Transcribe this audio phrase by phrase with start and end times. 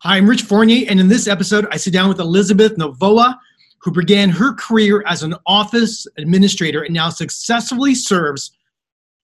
[0.00, 3.38] Hi, I'm Rich Fournier, and in this episode, I sit down with Elizabeth Novoa,
[3.80, 8.54] who began her career as an office administrator and now successfully serves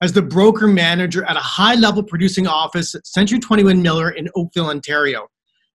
[0.01, 4.29] as the broker manager at a high level producing office at Century 21 Miller in
[4.35, 5.29] Oakville, Ontario.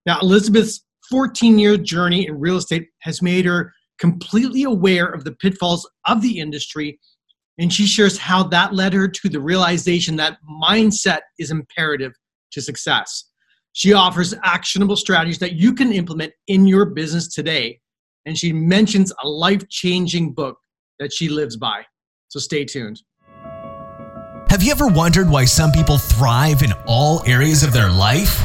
[0.06, 5.32] Now, Elizabeth's 14 year journey in real estate has made her completely aware of the
[5.32, 6.98] pitfalls of the industry,
[7.58, 12.12] and she shares how that led her to the realization that mindset is imperative
[12.50, 13.26] to success.
[13.76, 17.78] She offers actionable strategies that you can implement in your business today,
[18.24, 20.56] and she mentions a life changing book
[20.98, 21.82] that she lives by.
[22.28, 23.02] So stay tuned.
[24.48, 28.42] Have you ever wondered why some people thrive in all areas of their life?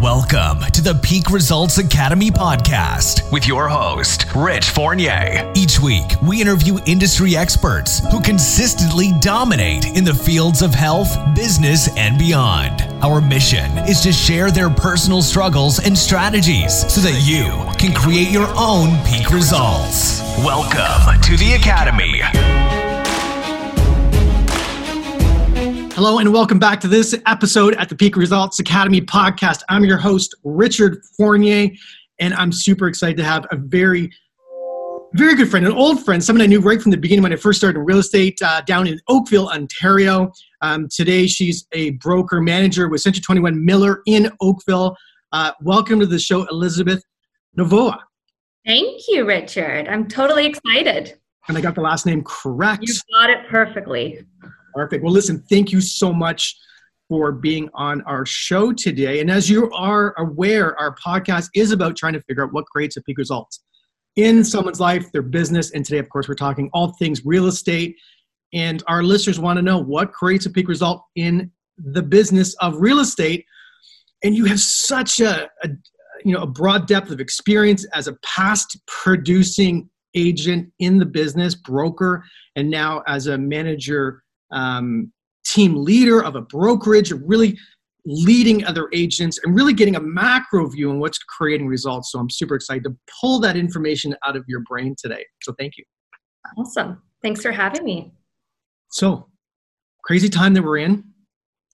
[0.00, 5.52] Welcome to the Peak Results Academy podcast with your host, Rich Fournier.
[5.54, 11.94] Each week, we interview industry experts who consistently dominate in the fields of health, business,
[11.98, 12.80] and beyond.
[13.04, 18.30] Our mission is to share their personal struggles and strategies so that you can create
[18.30, 20.20] your own peak results.
[20.38, 22.79] Welcome to the Academy.
[26.02, 29.60] Hello, and welcome back to this episode at the Peak Results Academy podcast.
[29.68, 31.68] I'm your host, Richard Fournier,
[32.18, 34.10] and I'm super excited to have a very,
[35.12, 37.36] very good friend, an old friend, someone I knew right from the beginning when I
[37.36, 40.32] first started in real estate uh, down in Oakville, Ontario.
[40.62, 44.96] Um, today, she's a broker manager with Century 21 Miller in Oakville.
[45.32, 47.04] Uh, welcome to the show, Elizabeth
[47.58, 47.98] Novoa.
[48.64, 49.86] Thank you, Richard.
[49.86, 51.18] I'm totally excited.
[51.48, 52.84] And I got the last name correct.
[52.88, 54.24] You got it perfectly.
[54.74, 55.02] Perfect.
[55.02, 56.56] Well, listen, thank you so much
[57.08, 59.20] for being on our show today.
[59.20, 62.96] And as you are aware, our podcast is about trying to figure out what creates
[62.96, 63.64] a peak results
[64.16, 65.72] in someone's life, their business.
[65.72, 67.96] And today, of course, we're talking all things real estate.
[68.52, 72.76] And our listeners want to know what creates a peak result in the business of
[72.80, 73.44] real estate.
[74.22, 75.68] And you have such a, a
[76.24, 81.54] you know a broad depth of experience as a past producing agent in the business,
[81.54, 82.24] broker,
[82.56, 85.12] and now as a manager um,
[85.44, 87.58] team leader of a brokerage, really
[88.06, 92.12] leading other agents and really getting a macro view on what's creating results.
[92.12, 95.24] So I'm super excited to pull that information out of your brain today.
[95.42, 95.84] So thank you.
[96.56, 97.02] Awesome.
[97.22, 98.12] Thanks for having me.
[98.90, 99.28] So,
[100.02, 101.04] crazy time that we're in.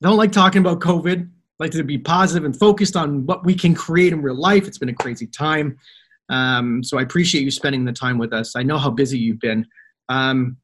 [0.03, 1.31] Don't like talking about COVID.
[1.59, 4.67] Like to be positive and focused on what we can create in real life.
[4.67, 5.79] It's been a crazy time.
[6.29, 8.57] Um, so I appreciate you spending the time with us.
[8.57, 9.65] I know how busy you've been.
[10.09, 10.59] Um,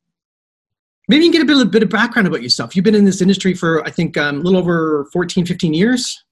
[1.12, 2.74] maybe you can get a bit, a bit of background about yourself.
[2.74, 6.24] You've been in this industry for, I think, um, a little over 14, 15 years.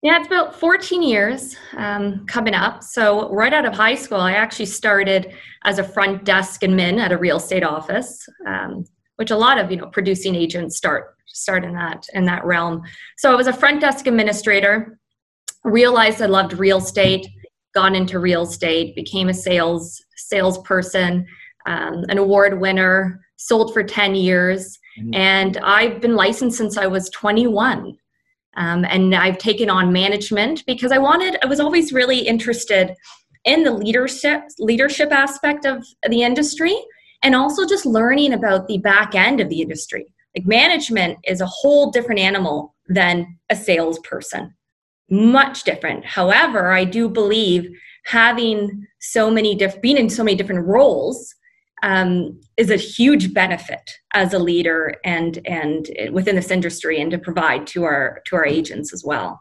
[0.00, 2.82] Yeah, it's about 14 years um, coming up.
[2.82, 5.34] So, right out of high school, I actually started
[5.64, 8.84] as a front desk admin at a real estate office, um,
[9.16, 12.82] which a lot of you know producing agents start start in that in that realm.
[13.18, 14.98] So, I was a front desk administrator.
[15.62, 17.28] Realized I loved real estate.
[17.72, 18.96] Got into real estate.
[18.96, 21.26] Became a sales salesperson.
[21.66, 25.14] Um, an award winner sold for 10 years, mm-hmm.
[25.14, 27.96] and I've been licensed since I was 21.
[28.54, 32.94] Um, and I've taken on management because I wanted, I was always really interested
[33.44, 36.76] in the leadership leadership aspect of the industry
[37.22, 40.06] and also just learning about the back end of the industry.
[40.36, 44.54] Like management is a whole different animal than a salesperson,
[45.10, 46.04] much different.
[46.04, 47.68] However, I do believe
[48.04, 51.34] having so many different, being in so many different roles
[51.82, 57.18] um, is a huge benefit as a leader and and within this industry and to
[57.18, 59.40] provide to our to our agents as well.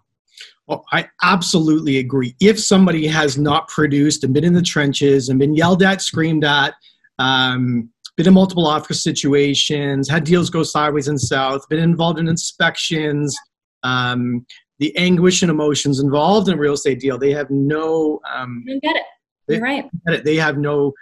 [0.68, 2.36] Well, I absolutely agree.
[2.40, 6.46] If somebody has not produced and been in the trenches and been yelled at, screamed
[6.46, 6.76] at,
[7.20, 12.28] um, been in multiple office situations, had deals go sideways and south, been involved in
[12.28, 13.36] inspections,
[13.84, 14.46] um,
[14.80, 18.20] the anguish and emotions involved in a real estate deal, they have no.
[18.34, 19.04] Um, you get it.
[19.48, 20.24] You're they, right.
[20.24, 20.94] They have no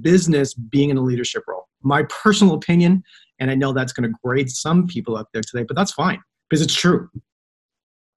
[0.00, 1.68] business being in a leadership role.
[1.82, 3.02] My personal opinion,
[3.38, 6.20] and I know that's going to grade some people out there today, but that's fine
[6.48, 7.08] because it's true.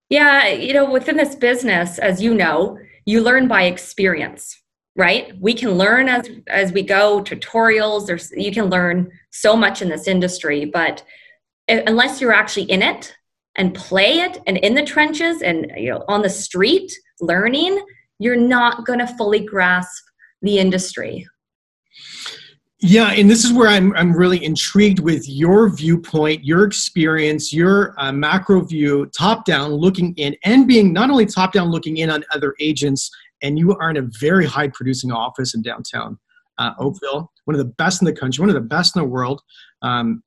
[0.10, 4.62] Yeah, you know, within this business, as you know, you learn by experience,
[4.96, 5.34] right?
[5.40, 9.90] We can learn as as we go, tutorials, there's you can learn so much in
[9.90, 11.04] this industry, but
[11.68, 13.14] unless you're actually in it
[13.56, 17.84] and play it and in the trenches and you know on the street learning,
[18.20, 20.04] you're not going to fully grasp
[20.42, 21.28] the industry.
[22.80, 27.96] Yeah, and this is where I'm, I'm really intrigued with your viewpoint, your experience, your
[27.98, 32.12] uh, macro view, top down looking in, and being not only top down looking in
[32.12, 33.10] on other agents,
[33.42, 36.20] and you are in a very high producing office in downtown
[36.60, 39.08] uh, Oakville, one of the best in the country, one of the best in the
[39.08, 39.42] world,
[39.82, 40.22] um,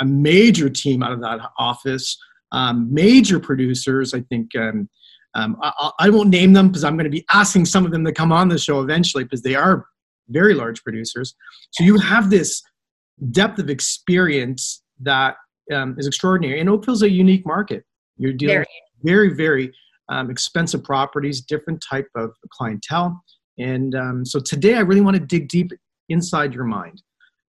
[0.00, 2.18] a major team out of that office,
[2.50, 4.12] um, major producers.
[4.12, 4.88] I think um,
[5.34, 8.04] Um, I, I, won't name them because I'm going to be asking some of them
[8.04, 9.86] to come on the show eventually because they are
[10.28, 11.34] very large producers.
[11.72, 12.62] So you have this
[13.30, 15.36] depth of experience that
[15.72, 16.60] um, is extraordinary.
[16.60, 17.84] And Oakville's a unique market.
[18.16, 18.64] You're dealing
[19.04, 19.72] very, very, very
[20.08, 23.22] um, expensive properties, different type of clientele.
[23.58, 25.72] And um, so today I really want to dig deep
[26.08, 27.02] inside your mind.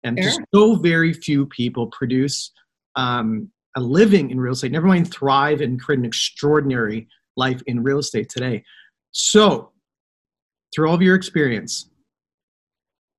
[0.04, 0.24] And sure.
[0.24, 2.50] just so very few people produce
[2.96, 7.82] um, a living in real estate, never mind thrive and create an extraordinary life in
[7.82, 8.62] real estate today.
[9.12, 9.70] So,
[10.74, 11.90] through all of your experience,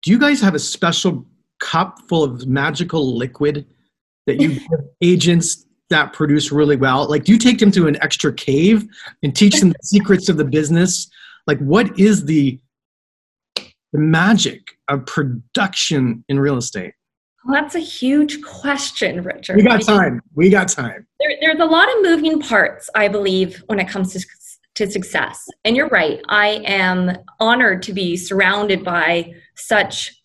[0.03, 1.25] do you guys have a special
[1.59, 3.65] cup full of magical liquid
[4.27, 7.09] that you give agents that produce really well?
[7.09, 8.85] Like, do you take them to an extra cave
[9.23, 11.09] and teach them the secrets of the business?
[11.47, 12.59] Like, what is the
[13.55, 16.93] the magic of production in real estate?
[17.45, 19.57] Well, that's a huge question, Richard.
[19.57, 20.21] We got time.
[20.33, 21.05] We got time.
[21.19, 24.25] There, there's a lot of moving parts, I believe, when it comes to,
[24.75, 25.45] to success.
[25.63, 26.19] And you're right.
[26.29, 30.19] I am honored to be surrounded by such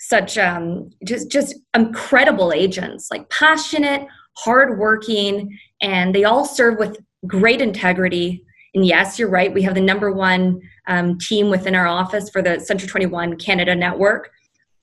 [0.00, 4.06] such um, just just incredible agents, like passionate,
[4.36, 8.44] hardworking, and they all serve with great integrity.
[8.74, 9.54] And yes, you're right.
[9.54, 13.74] We have the number one um, team within our office for the Century 21 Canada
[13.74, 14.30] Network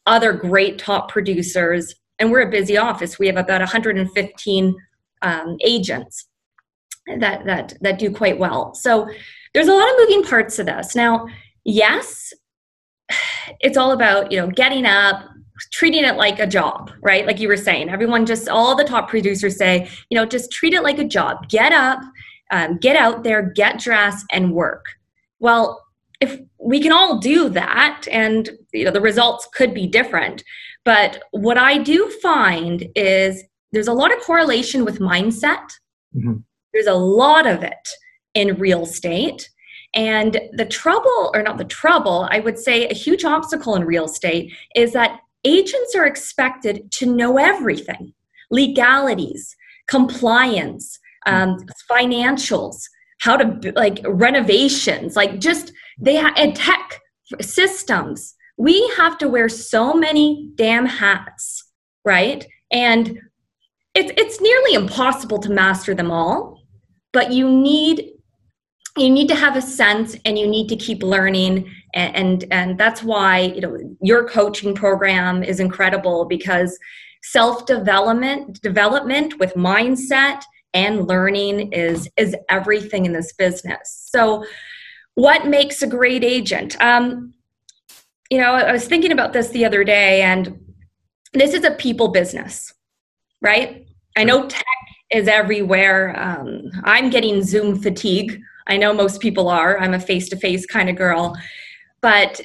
[0.05, 1.93] other great top producers.
[2.19, 3.19] And we're a busy office.
[3.19, 4.75] We have about 115
[5.21, 6.27] um, agents
[7.19, 8.73] that, that, that do quite well.
[8.73, 9.09] So
[9.53, 10.95] there's a lot of moving parts to this.
[10.95, 11.27] Now,
[11.63, 12.33] yes,
[13.59, 15.23] it's all about, you know, getting up,
[15.71, 17.25] treating it like a job, right?
[17.27, 20.73] Like you were saying, everyone just, all the top producers say, you know, just treat
[20.73, 21.49] it like a job.
[21.49, 21.99] Get up,
[22.51, 24.85] um, get out there, get dressed, and work.
[25.39, 25.81] Well,
[26.21, 30.43] if we can all do that and you know the results could be different
[30.85, 33.43] but what i do find is
[33.73, 35.67] there's a lot of correlation with mindset
[36.15, 36.37] mm-hmm.
[36.73, 37.89] There's a lot of it
[38.33, 39.49] in real estate.
[39.93, 44.05] And the trouble or not the trouble i would say a huge obstacle in real
[44.05, 48.13] estate is that agents are expected to know everything.
[48.51, 49.55] Legalities
[49.87, 51.57] compliance um,
[51.89, 52.83] financials
[53.19, 57.01] how to like renovations like just they have and tech
[57.41, 58.35] systems.
[58.57, 61.71] We have to wear so many damn hats
[62.03, 62.45] right?
[62.71, 63.19] And
[63.93, 66.60] it's it's nearly impossible to master them all
[67.13, 68.11] but you need
[68.97, 71.71] you need to have a sense and you need to keep learning.
[71.93, 76.77] And, and and, that's why you know your coaching program is incredible because
[77.23, 80.41] self development development with mindset
[80.73, 84.09] and learning is is everything in this business.
[84.11, 84.45] So
[85.15, 86.81] what makes a great agent?
[86.81, 87.33] Um,
[88.29, 90.57] you know i was thinking about this the other day and
[91.33, 92.73] this is a people business
[93.41, 93.87] right?
[94.15, 94.65] I know tech
[95.11, 96.19] is everywhere.
[96.19, 98.41] Um, i'm getting zoom fatigue.
[98.67, 99.79] I know most people are.
[99.79, 101.35] I'm a face-to-face kind of girl.
[102.01, 102.41] But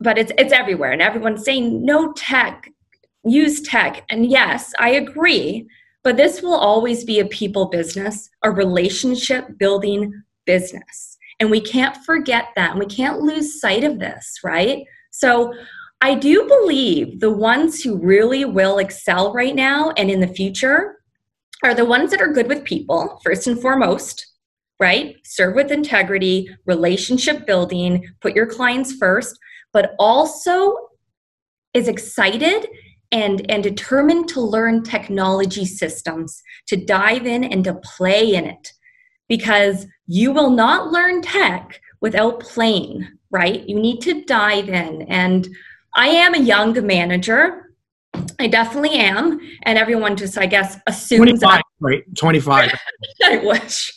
[0.00, 2.68] but it's it's everywhere and everyone's saying no tech.
[3.24, 4.04] Use tech.
[4.10, 5.66] And yes i agree.
[6.02, 11.18] But this will always be a people business, a relationship building business.
[11.40, 12.70] And we can't forget that.
[12.70, 14.84] And we can't lose sight of this, right?
[15.10, 15.52] So
[16.00, 20.99] I do believe the ones who really will excel right now and in the future
[21.62, 24.26] are the ones that are good with people, first and foremost,
[24.78, 25.16] right?
[25.24, 29.38] Serve with integrity, relationship building, put your clients first,
[29.72, 30.76] but also
[31.74, 32.66] is excited
[33.12, 38.72] and, and determined to learn technology systems, to dive in and to play in it.
[39.28, 43.68] Because you will not learn tech without playing, right?
[43.68, 45.02] You need to dive in.
[45.02, 45.48] And
[45.94, 47.69] I am a young manager.
[48.38, 49.40] I definitely am.
[49.64, 52.14] And everyone just, I guess, assumes 25, right?
[52.16, 52.78] 25.
[53.24, 53.92] I wish.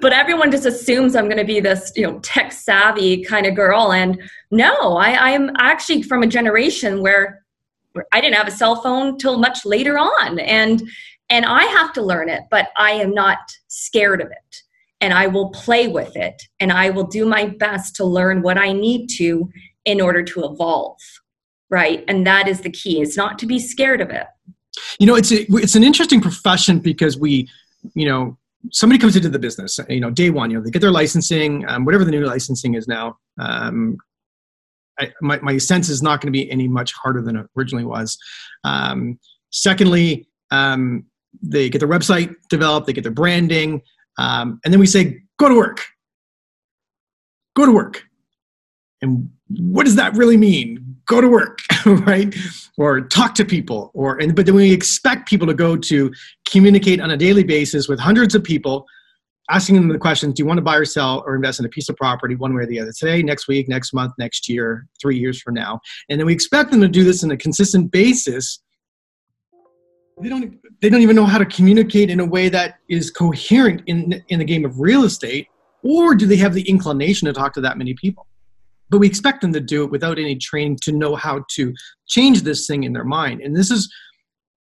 [0.00, 3.54] But everyone just assumes I'm going to be this, you know, tech savvy kind of
[3.54, 3.92] girl.
[3.92, 7.44] And no, I, I'm actually from a generation where
[8.12, 10.38] I didn't have a cell phone till much later on.
[10.38, 10.82] And
[11.28, 14.62] and I have to learn it, but I am not scared of it.
[15.00, 18.58] And I will play with it and I will do my best to learn what
[18.58, 19.48] I need to
[19.84, 20.98] in order to evolve.
[21.70, 22.04] Right?
[22.08, 23.00] And that is the key.
[23.00, 24.26] It's not to be scared of it.
[24.98, 27.48] You know, it's a, it's an interesting profession because we,
[27.94, 28.36] you know,
[28.72, 31.66] somebody comes into the business, you know, day one, you know, they get their licensing,
[31.68, 33.96] um, whatever the new licensing is now, um,
[34.98, 37.84] I, my, my sense is not going to be any much harder than it originally
[37.84, 38.18] was.
[38.64, 39.18] Um,
[39.50, 41.06] secondly, um,
[41.42, 43.82] they get their website developed, they get their branding,
[44.18, 45.84] um, and then we say, go to work.
[47.56, 48.04] Go to work.
[49.00, 50.89] And what does that really mean?
[51.10, 52.32] Go to work, right?
[52.78, 56.12] Or talk to people, or and but then we expect people to go to
[56.48, 58.86] communicate on a daily basis with hundreds of people
[59.50, 61.68] asking them the questions do you want to buy or sell or invest in a
[61.68, 64.86] piece of property one way or the other today next week next month next year
[65.02, 65.80] three years from now?
[66.08, 68.60] And then we expect them to do this on a consistent basis.
[70.22, 73.82] They don't they don't even know how to communicate in a way that is coherent
[73.86, 75.48] in in the game of real estate
[75.82, 78.26] or do they have the inclination to talk to that many people
[78.90, 81.72] but we expect them to do it without any training to know how to
[82.06, 83.40] change this thing in their mind.
[83.40, 83.92] And this is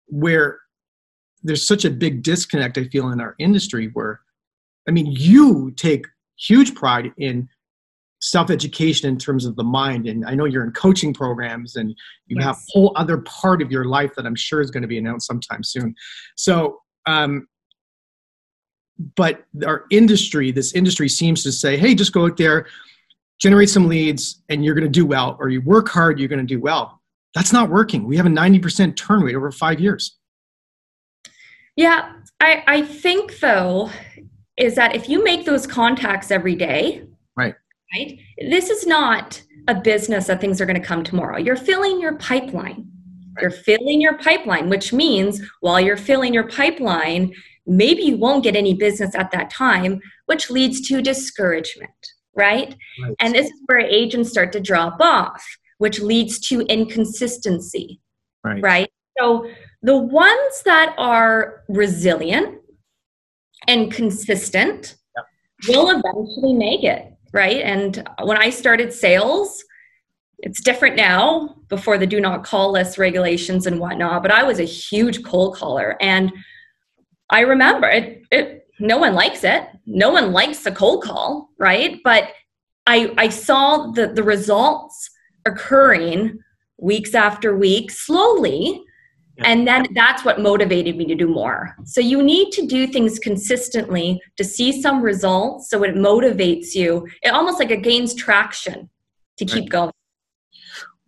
[0.07, 0.59] where
[1.43, 4.21] there's such a big disconnect i feel in our industry where
[4.89, 6.07] i mean you take
[6.39, 7.49] huge pride in
[8.21, 10.07] self-education in terms of the mind.
[10.07, 11.91] And i know you're in coaching programs and
[12.27, 12.45] you yes.
[12.45, 14.99] have a whole other part of your life that i'm sure is going to be
[14.99, 15.95] announced sometime soon.
[16.37, 17.47] So um,
[19.15, 22.67] but our industry this industry seems to say hey just go out there
[23.41, 26.47] generate some leads and you're going to do well or you work hard you're going
[26.47, 27.01] to do well.
[27.35, 28.07] That's not working.
[28.07, 30.17] We have a 90% turn rate over five years.
[31.77, 33.91] Yeah i, I think though
[34.57, 37.03] is that if you make those contacts every day
[37.37, 37.55] right.
[37.95, 38.19] right
[38.51, 41.39] this is not a business that things are going to come tomorrow.
[41.39, 42.89] You're filling your pipeline.
[43.41, 47.35] You're filling your pipeline which means while you're filling your pipeline
[47.67, 51.91] maybe you won't get any business at that time which leads to discouragement
[52.37, 52.75] right?
[53.03, 53.15] right?
[53.21, 55.45] And this is where agents start to drop off,
[55.79, 58.01] which leads to inconsistency,
[58.45, 58.63] right?
[58.63, 58.91] Right.
[59.19, 59.49] So
[59.83, 62.59] the ones that are resilient
[63.67, 65.27] and consistent yep.
[65.69, 67.63] will eventually make it, right?
[67.63, 69.63] And when I started sales,
[70.39, 74.61] it's different now before the do not call list regulations and whatnot, but I was
[74.61, 75.97] a huge cold caller.
[76.01, 76.33] And
[77.31, 79.69] I remember it, it no one likes it.
[79.87, 82.01] No one likes a cold call, right?
[82.05, 82.33] But
[82.87, 85.11] I I saw the the results
[85.45, 86.39] occurring
[86.79, 88.83] weeks after week slowly
[89.45, 91.77] and then that's what motivated me to do more.
[91.85, 97.07] So you need to do things consistently to see some results so it motivates you.
[97.23, 98.89] It almost like it gains traction
[99.37, 99.71] to keep right.
[99.71, 99.93] going.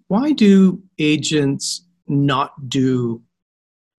[0.09, 3.23] Why do agents not do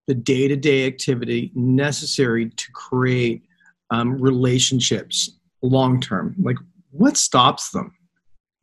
[0.08, 3.44] the day-to-day activity necessary to create
[3.92, 6.36] um, relationships long term?
[6.40, 6.58] Like,
[6.92, 7.94] what stops them,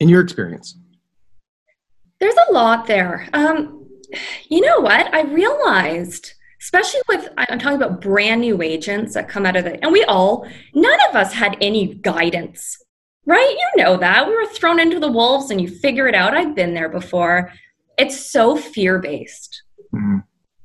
[0.00, 0.78] in your experience?
[2.20, 3.28] There's a lot there.
[3.32, 3.88] Um,
[4.48, 5.12] you know what?
[5.14, 9.82] I realized, especially with I'm talking about brand new agents that come out of the,
[9.82, 12.78] and we all, none of us had any guidance,
[13.26, 13.50] right?
[13.50, 16.36] You know that we were thrown into the wolves, and you figure it out.
[16.36, 17.52] I've been there before.
[17.98, 19.62] It's so fear based.
[19.94, 20.18] Mm-hmm.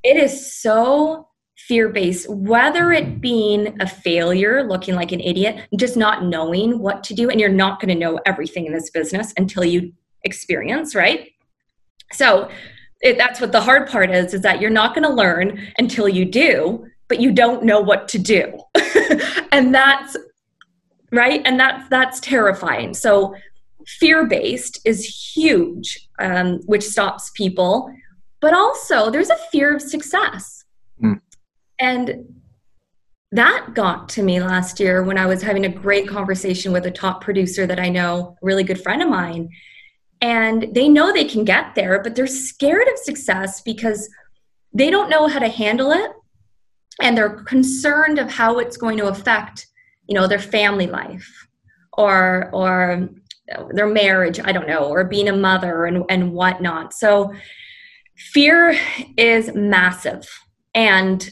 [0.03, 1.27] It is so
[1.67, 7.03] fear based, whether it being a failure, looking like an idiot, just not knowing what
[7.05, 7.29] to do.
[7.29, 11.31] And you're not going to know everything in this business until you experience, right?
[12.11, 12.49] So
[13.01, 16.07] it, that's what the hard part is, is that you're not going to learn until
[16.07, 18.59] you do, but you don't know what to do.
[19.51, 20.15] and that's
[21.11, 21.41] right.
[21.45, 22.93] And that's, that's terrifying.
[22.93, 23.35] So
[23.85, 27.93] fear based is huge, um, which stops people.
[28.39, 30.61] But also, there's a fear of success
[31.81, 32.35] and
[33.31, 36.91] that got to me last year when I was having a great conversation with a
[36.91, 39.49] top producer that I know, a really good friend of mine.
[40.21, 44.07] And they know they can get there, but they're scared of success because
[44.73, 46.11] they don't know how to handle it
[47.01, 49.65] and they're concerned of how it's going to affect,
[50.07, 51.47] you know, their family life
[51.93, 53.09] or or
[53.71, 56.93] their marriage, I don't know, or being a mother and, and whatnot.
[56.93, 57.33] So
[58.15, 58.77] fear
[59.17, 60.29] is massive.
[60.73, 61.29] And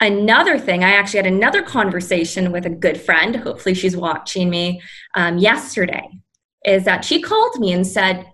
[0.00, 4.80] another thing i actually had another conversation with a good friend hopefully she's watching me
[5.14, 6.08] um, yesterday
[6.64, 8.26] is that she called me and said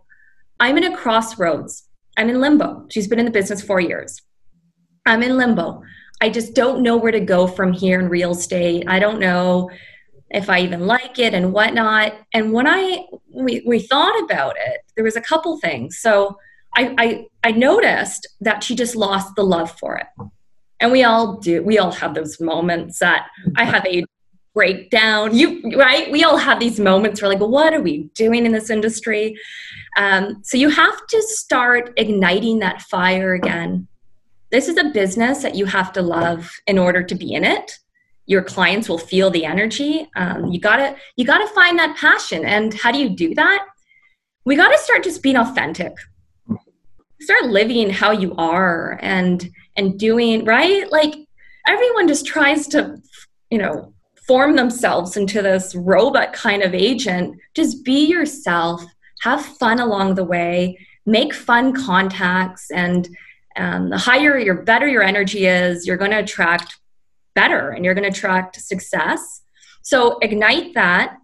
[0.61, 1.87] i'm in a crossroads.
[2.17, 2.87] I'm in limbo.
[2.91, 4.23] She's been in the business four years.
[5.05, 5.83] I'm in limbo.
[6.21, 8.85] I just don't know where to go from here in real estate.
[8.89, 9.71] I don't know
[10.31, 12.15] if i even like it and whatnot.
[12.33, 15.99] And when i we, we thought about it there was a couple things.
[15.99, 16.39] So
[16.77, 20.07] I, I i noticed that she just lost the love for it
[20.81, 24.05] and we all do we all have those moments that i have a
[24.57, 25.37] breakdown.
[25.37, 26.11] You right?
[26.11, 29.37] We all have these moments where like what are we doing in this industry?
[29.99, 33.87] Um, so you have to start igniting that fire again.
[34.51, 37.71] This is a business that you have to love in order to be in it.
[38.25, 40.09] Your clients will feel the energy.
[40.17, 42.47] Um, you gotta you gotta find that passion.
[42.47, 43.67] And how do you do that?
[44.47, 45.93] We gotta start just being authentic.
[47.21, 48.99] Start living how you are.
[49.03, 50.91] And and doing right?
[50.91, 51.15] Like
[51.67, 53.01] everyone just tries to
[53.51, 53.93] you know
[54.27, 57.39] form themselves into this robot kind of agent.
[57.55, 58.83] Just be yourself.
[59.23, 60.79] Have fun along the way.
[61.07, 63.09] Make fun contacts and
[63.57, 66.79] um, the higher your better your energy is you're going to attract
[67.35, 69.43] better and you're going to attract success.
[69.83, 71.17] So ignite that.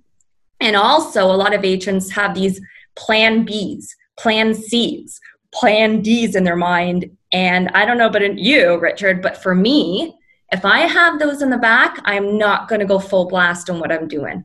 [0.61, 2.61] And also, a lot of agents have these
[2.95, 5.21] plan Bs, plan Cs,
[5.53, 7.11] plan Ds in their mind.
[7.33, 10.15] And I don't know about you, Richard, but for me,
[10.53, 13.81] if I have those in the back, I'm not going to go full blast on
[13.81, 14.45] what I'm doing.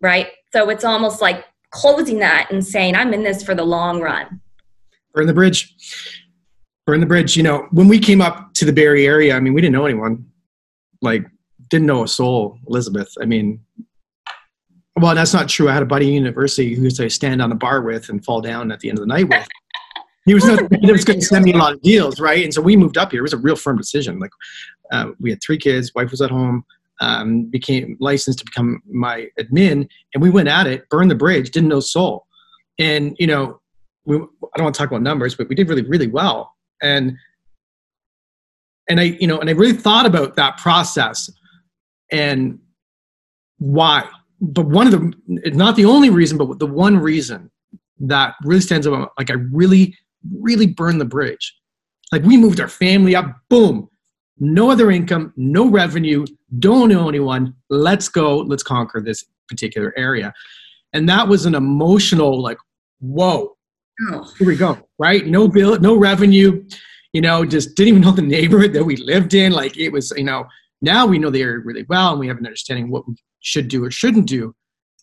[0.00, 0.28] Right.
[0.52, 4.40] So it's almost like closing that and saying, I'm in this for the long run.
[5.12, 5.74] Burn the bridge.
[6.86, 7.36] Burn the bridge.
[7.36, 9.86] You know, when we came up to the Barrie area, I mean, we didn't know
[9.86, 10.24] anyone.
[11.02, 11.26] Like,
[11.68, 13.12] didn't know a soul, Elizabeth.
[13.20, 13.60] I mean,
[14.96, 15.68] well, that's not true.
[15.68, 18.24] I had a buddy in university who used to stand on the bar with and
[18.24, 19.46] fall down at the end of the night with.
[20.28, 22.44] He was not was going to send me a lot of deals, right?
[22.44, 23.20] And so we moved up here.
[23.20, 24.18] It was a real firm decision.
[24.18, 24.30] Like,
[24.92, 25.94] uh, we had three kids.
[25.94, 26.64] Wife was at home.
[27.00, 30.88] Um, became licensed to become my admin, and we went at it.
[30.88, 31.52] Burned the bridge.
[31.52, 32.26] Didn't know soul,
[32.80, 33.60] and you know,
[34.04, 34.20] we, I
[34.56, 36.56] don't want to talk about numbers, but we did really, really well.
[36.82, 37.16] And
[38.88, 41.30] and I, you know, and I really thought about that process
[42.10, 42.58] and
[43.58, 44.08] why.
[44.40, 47.50] But one of the, not the only reason, but the one reason
[48.00, 49.96] that really stands out, like I really,
[50.40, 51.54] really burned the bridge.
[52.12, 53.88] Like we moved our family up, boom,
[54.38, 56.24] no other income, no revenue,
[56.58, 57.54] don't know anyone.
[57.70, 60.32] Let's go, let's conquer this particular area.
[60.92, 62.58] And that was an emotional, like,
[63.00, 63.56] whoa,
[64.10, 64.32] oh.
[64.38, 65.26] here we go, right?
[65.26, 66.64] No bill, no revenue,
[67.12, 69.52] you know, just didn't even know the neighborhood that we lived in.
[69.52, 70.46] Like it was, you know,
[70.80, 73.68] now we know the area really well and we have an understanding what we should
[73.68, 74.54] do or shouldn't do.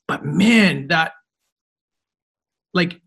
[0.07, 1.13] But man, that
[2.73, 3.01] like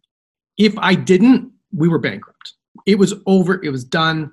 [0.56, 2.54] if I didn't, we were bankrupt.
[2.86, 4.32] It was over, it was done,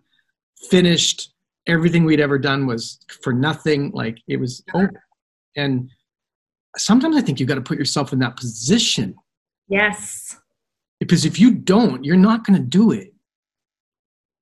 [0.70, 1.32] finished.
[1.68, 3.92] Everything we'd ever done was for nothing.
[3.92, 5.04] Like it was over.
[5.56, 5.90] And
[6.78, 9.16] sometimes I think you've got to put yourself in that position.
[9.68, 10.38] Yes.
[11.00, 13.14] Because if you don't, you're not going to do it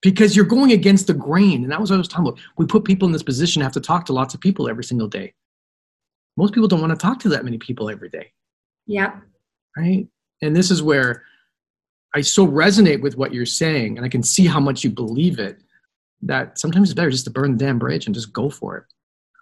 [0.01, 1.63] because you're going against the grain.
[1.63, 2.39] And that was what I was talking about.
[2.57, 4.83] We put people in this position to have to talk to lots of people every
[4.83, 5.33] single day.
[6.35, 8.31] Most people don't want to talk to that many people every day.
[8.85, 9.19] Yeah.
[9.77, 10.07] Right.
[10.41, 11.23] And this is where
[12.13, 15.40] I so resonate with what you're saying, and I can see how much you believe
[15.40, 15.59] it.
[16.22, 18.83] That sometimes it's better just to burn the damn bridge and just go for it.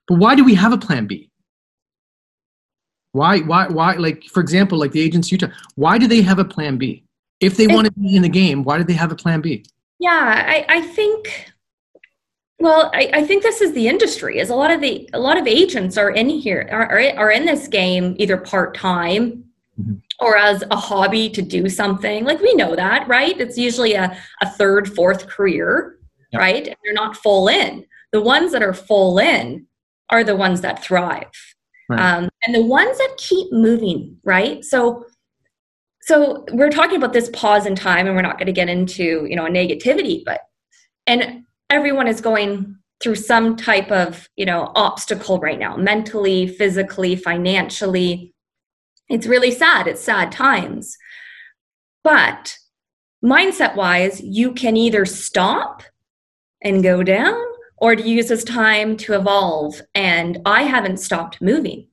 [0.07, 1.29] But why do we have a plan B?
[3.11, 3.93] Why, why, why?
[3.95, 7.03] Like, for example, like the agents Utah, why do they have a plan B?
[7.39, 9.65] If they want to be in the game, why do they have a plan B?
[9.99, 11.51] Yeah, I, I think
[12.59, 14.37] well, I, I, think this is the industry.
[14.37, 17.31] Is a lot of the a lot of agents are in here are are, are
[17.31, 19.45] in this game either part time
[19.81, 20.25] mm-hmm.
[20.25, 22.25] or as a hobby to do something.
[22.25, 23.39] Like we know that, right?
[23.39, 25.97] It's usually a, a third, fourth career,
[26.33, 26.67] right?
[26.67, 27.85] And they're not full in.
[28.11, 29.67] The ones that are full in
[30.09, 31.31] are the ones that thrive,
[31.89, 31.99] right.
[31.99, 34.63] um, and the ones that keep moving, right?
[34.63, 35.05] So
[36.01, 39.25] so we're talking about this pause in time and we're not going to get into
[39.29, 40.41] you know negativity but
[41.07, 47.15] and everyone is going through some type of you know obstacle right now mentally physically
[47.15, 48.33] financially
[49.11, 49.87] it's really sad.
[49.87, 50.97] It's sad times.
[52.03, 52.57] But
[53.23, 55.83] mindset wise you can either stop
[56.63, 57.39] and go down
[57.77, 59.81] or to use this time to evolve.
[59.93, 61.87] And i haven't stopped moving.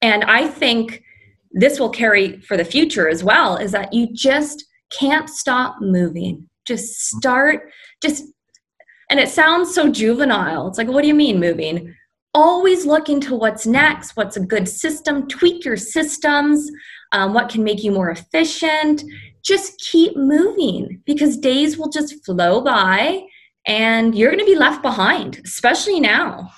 [0.00, 1.02] And i think
[1.50, 6.48] this will carry for the future as well is that you just can't stop moving.
[6.66, 7.70] Just start
[8.02, 8.24] just
[9.10, 10.68] and it sounds so juvenile.
[10.68, 11.94] It's like what do you mean moving
[12.38, 16.70] always look into what's next what's a good system tweak your systems
[17.10, 19.02] um, what can make you more efficient
[19.42, 23.20] just keep moving because days will just flow by
[23.66, 26.48] and you're going to be left behind especially now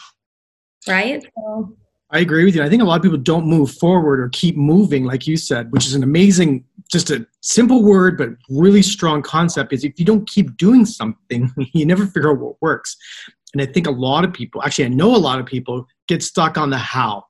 [0.87, 1.75] right so
[2.12, 2.62] I agree with you.
[2.64, 5.71] I think a lot of people don't move forward or keep moving, like you said,
[5.71, 9.73] which is an amazing, just a simple word, but really strong concept.
[9.73, 12.97] Is if you don't keep doing something, you never figure out what works.
[13.53, 16.23] And I think a lot of people, actually, I know a lot of people get
[16.23, 17.25] stuck on the how.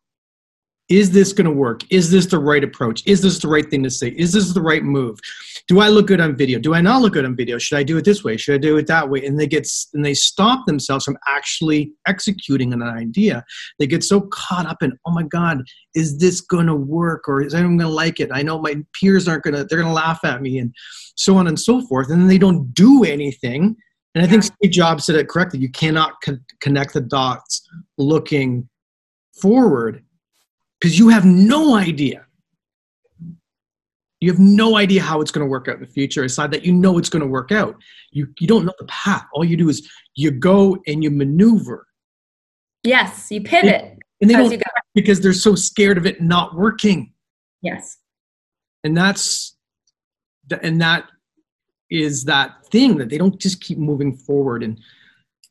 [0.90, 1.82] Is this going to work?
[1.90, 3.04] Is this the right approach?
[3.06, 4.08] Is this the right thing to say?
[4.08, 5.20] Is this the right move?
[5.68, 6.58] Do i look good on video?
[6.58, 7.58] Do i not look good on video?
[7.58, 8.36] Should i do it this way?
[8.36, 9.24] Should i do it that way?
[9.24, 13.44] And they get and they stop themselves from actually executing an idea.
[13.78, 15.62] They get so caught up in oh my god
[15.94, 17.28] is this going to work?
[17.28, 18.30] Or is anyone going to like it?
[18.32, 20.74] I know my peers aren't going to they're going to laugh at me and
[21.14, 22.10] so on and so forth.
[22.10, 23.76] And then they don't do anything
[24.14, 27.68] and i think steve jobs said it correctly you cannot con- connect the dots
[27.98, 28.68] looking
[29.40, 30.04] forward
[30.80, 32.26] because you have no idea.
[34.20, 36.64] You have no idea how it's going to work out in the future, aside that
[36.64, 37.76] you know it's going to work out.
[38.10, 39.26] You, you don't know the path.
[39.32, 41.86] All you do is you go and you maneuver.
[42.82, 43.98] Yes, you pivot.
[44.20, 44.62] And they don't
[44.94, 47.14] because they're so scared of it not working.
[47.62, 47.96] Yes.
[48.84, 49.56] And that's
[50.62, 51.04] and that
[51.90, 54.78] is that thing that they don't just keep moving forward and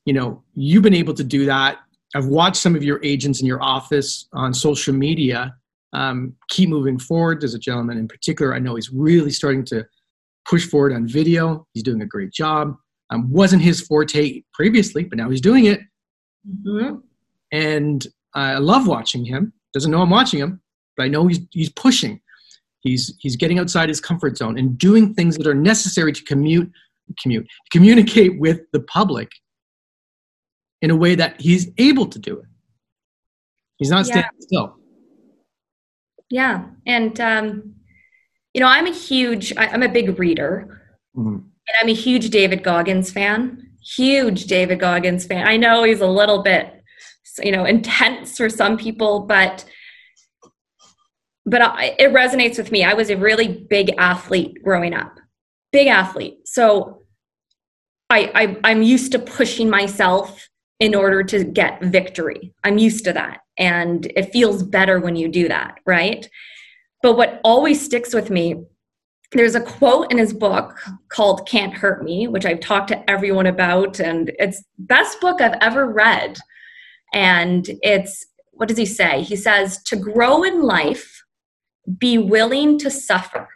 [0.04, 1.78] you know you've been able to do that
[2.14, 5.54] I've watched some of your agents in your office on social media
[5.92, 7.40] um, keep moving forward.
[7.40, 9.86] There's a gentleman in particular I know he's really starting to
[10.48, 11.66] push forward on video.
[11.74, 12.76] He's doing a great job.
[13.10, 15.80] Um, wasn't his forte previously, but now he's doing it.
[16.48, 16.96] Mm-hmm.
[17.52, 19.52] And I love watching him.
[19.74, 20.60] Doesn't know I'm watching him,
[20.96, 22.20] but I know he's he's pushing.
[22.80, 26.70] He's he's getting outside his comfort zone and doing things that are necessary to commute
[27.20, 29.30] commute communicate with the public
[30.82, 32.46] in a way that he's able to do it.
[33.76, 34.46] He's not standing yeah.
[34.46, 34.76] still.
[36.30, 37.74] Yeah, and um,
[38.54, 40.82] you know, I'm a huge, I, am a big reader,
[41.16, 41.34] mm-hmm.
[41.34, 43.68] and I'm a huge David Goggins fan.
[43.82, 45.46] Huge David Goggins fan.
[45.48, 46.82] I know he's a little bit,
[47.42, 49.64] you know, intense for some people, but
[51.46, 52.84] but I, it resonates with me.
[52.84, 55.18] I was a really big athlete growing up,
[55.72, 56.46] big athlete.
[56.46, 57.02] So
[58.08, 60.48] I, I I'm used to pushing myself
[60.80, 62.52] in order to get victory.
[62.64, 63.40] I'm used to that.
[63.58, 66.28] And it feels better when you do that, right?
[67.02, 68.64] But what always sticks with me,
[69.32, 73.46] there's a quote in his book called Can't Hurt Me, which I've talked to everyone
[73.46, 76.38] about, and it's best book I've ever read.
[77.12, 79.22] And it's what does he say?
[79.22, 81.19] He says, to grow in life,
[81.98, 83.48] be willing to suffer.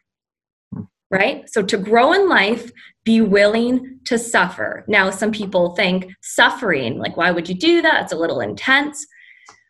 [1.11, 1.49] Right?
[1.49, 2.73] So to grow in life,
[3.05, 4.85] be willing to suffer.
[4.89, 8.03] Now, some people think suffering, like, why would you do that?
[8.03, 9.07] It's a little intense.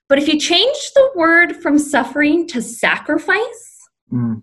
[0.08, 3.80] But if you change the word from suffering to sacrifice,
[4.12, 4.42] mm.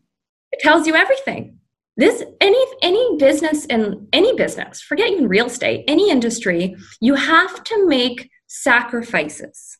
[0.51, 1.57] it tells you everything.
[1.97, 7.63] This any any business in any business, forget even real estate, any industry, you have
[7.65, 9.77] to make sacrifices.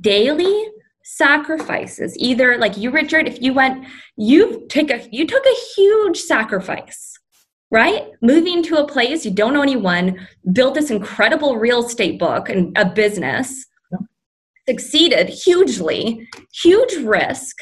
[0.00, 0.66] Daily
[1.04, 2.16] sacrifices.
[2.18, 3.86] Either like you, Richard, if you went,
[4.16, 7.14] you take a you took a huge sacrifice
[7.74, 8.12] right?
[8.22, 12.76] Moving to a place you don't know anyone, built this incredible real estate book and
[12.78, 13.98] a business, yeah.
[14.68, 16.28] succeeded hugely,
[16.62, 17.56] huge risk,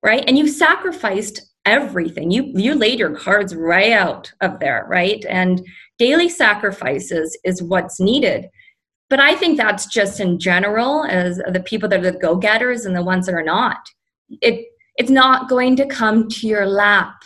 [0.00, 0.22] right?
[0.28, 2.30] And you sacrificed everything.
[2.30, 5.24] You you laid your cards right out of there, right?
[5.28, 5.60] And
[5.98, 8.46] daily sacrifices is what's needed.
[9.10, 12.94] But I think that's just in general as the people that are the go-getters and
[12.94, 13.78] the ones that are not.
[14.42, 14.66] It
[14.96, 17.22] it's not going to come to your lap.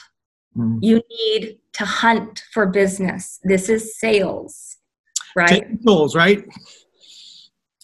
[0.56, 0.78] Mm.
[0.82, 3.40] You need to hunt for business.
[3.44, 4.76] This is sales,
[5.34, 5.66] right?
[5.82, 6.44] Souls, right?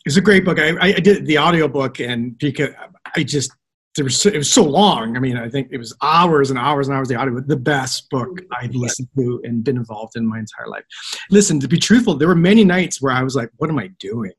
[0.04, 0.58] It's a great book.
[0.58, 2.70] I, I did the audio book, and because
[3.16, 3.50] I just
[3.98, 5.16] there was so, it was so long.
[5.16, 7.08] I mean, I think it was hours and hours and hours.
[7.08, 10.84] The audio, the best book I've listened to and been involved in my entire life.
[11.30, 13.90] Listen, to be truthful, there were many nights where I was like, "What am I
[13.98, 14.32] doing?"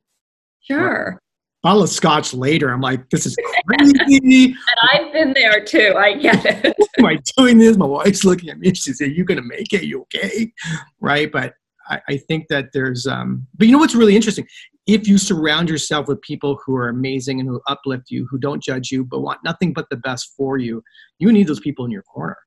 [0.62, 1.22] Sure
[1.62, 2.70] bottle of scotch later.
[2.70, 3.36] I'm like, this is
[3.68, 4.46] crazy.
[4.46, 4.56] and
[4.94, 5.94] I've been there too.
[5.98, 6.76] I get it.
[7.00, 7.78] Am I doing this?
[7.78, 8.74] My wife's looking at me.
[8.74, 9.84] She said, you gonna make it?
[9.84, 10.52] You okay?
[11.00, 11.32] Right.
[11.32, 11.54] But
[11.88, 14.48] I, I think that there's um but you know what's really interesting?
[14.90, 18.64] If you surround yourself with people who are amazing and who uplift you, who don't
[18.64, 20.82] judge you, but want nothing but the best for you,
[21.20, 22.38] you need those people in your corner.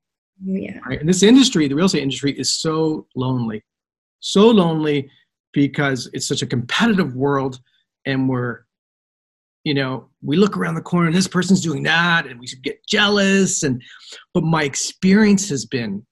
[0.41, 0.79] Oh, yeah.
[0.85, 0.99] Right.
[0.99, 3.63] And this industry, the real estate industry, is so lonely.
[4.19, 5.09] So lonely
[5.53, 7.59] because it's such a competitive world
[8.05, 8.65] and we're
[9.63, 12.63] you know we look around the corner and this person's doing that and we should
[12.63, 13.81] get jealous and
[14.33, 16.05] but my experience has been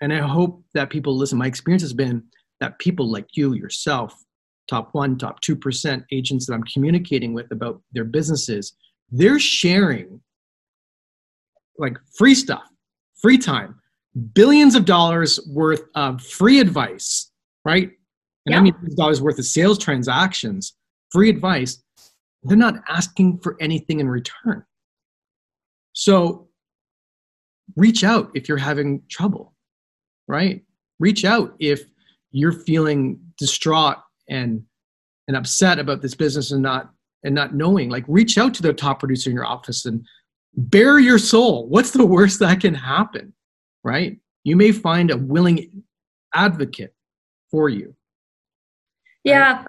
[0.00, 2.22] and i hope that people listen my experience has been
[2.58, 4.14] that people like you yourself
[4.68, 8.74] top one top 2% agents that i'm communicating with about their businesses
[9.10, 10.20] they're sharing
[11.78, 12.64] like free stuff
[13.20, 13.80] free time
[14.34, 17.30] billions of dollars worth of free advice
[17.64, 17.90] right
[18.46, 18.58] and yeah.
[18.58, 20.74] i mean dollars worth of sales transactions
[21.10, 21.82] free advice
[22.42, 24.64] they're not asking for anything in return.
[25.92, 26.48] So
[27.76, 29.54] reach out if you're having trouble,
[30.26, 30.62] right?
[30.98, 31.82] Reach out if
[32.30, 34.62] you're feeling distraught and
[35.28, 36.90] and upset about this business and not
[37.24, 37.88] and not knowing.
[37.90, 40.04] Like reach out to the top producer in your office and
[40.54, 41.68] bare your soul.
[41.68, 43.32] What's the worst that can happen?
[43.84, 44.18] Right?
[44.44, 45.84] You may find a willing
[46.34, 46.94] advocate
[47.50, 47.94] for you.
[49.24, 49.64] Yeah.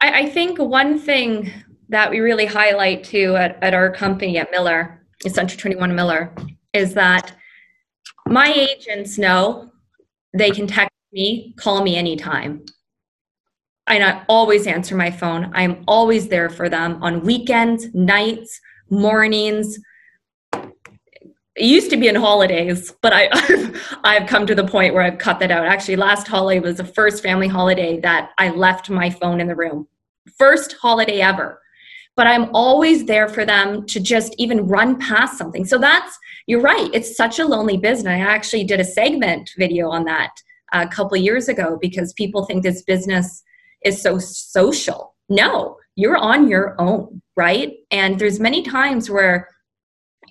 [0.00, 1.52] I, I think one thing
[1.88, 6.34] that we really highlight too at, at our company at Miller, Century 21 Miller,
[6.72, 7.32] is that
[8.26, 9.70] my agents know
[10.36, 12.64] they can text me, call me anytime.
[13.88, 15.50] And I always answer my phone.
[15.54, 19.78] I'm always there for them on weekends, nights, mornings.
[20.52, 23.28] It used to be in holidays, but I,
[24.04, 25.66] I've, come to the point where I've cut that out.
[25.66, 29.56] Actually, last holiday was the first family holiday that I left my phone in the
[29.56, 29.88] room.
[30.38, 31.60] First holiday ever
[32.18, 35.64] but I'm always there for them to just even run past something.
[35.64, 38.10] So that's, you're right, it's such a lonely business.
[38.10, 40.32] I actually did a segment video on that
[40.72, 43.44] a couple years ago because people think this business
[43.84, 45.14] is so social.
[45.28, 47.74] No, you're on your own, right?
[47.90, 49.48] And there's many times where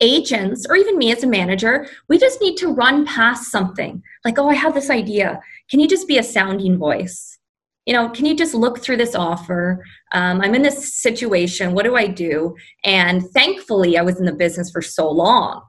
[0.02, 4.38] agents or even me as a manager, we just need to run past something like,
[4.38, 5.40] oh, I have this idea.
[5.70, 7.38] Can you just be a sounding voice?
[7.86, 9.84] You know, can you just look through this offer?
[10.12, 11.74] Um, I'm in this situation.
[11.74, 12.56] What do I do?
[12.84, 15.64] And thankfully, I was in the business for so long,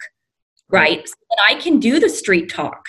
[0.69, 1.07] right?
[1.07, 2.89] So that I can do the street talk.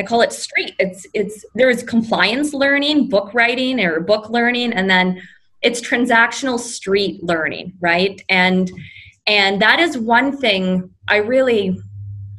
[0.00, 0.74] I call it street.
[0.78, 5.22] It's it's there's compliance learning, book writing, or book learning, and then
[5.62, 8.20] it's transactional street learning, right?
[8.28, 8.70] And
[9.26, 11.78] and that is one thing i really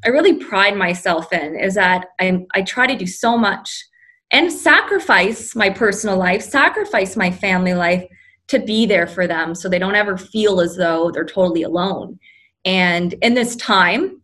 [0.05, 3.85] i really pride myself in is that i i try to do so much
[4.31, 8.05] and sacrifice my personal life sacrifice my family life
[8.47, 12.19] to be there for them so they don't ever feel as though they're totally alone
[12.65, 14.20] and in this time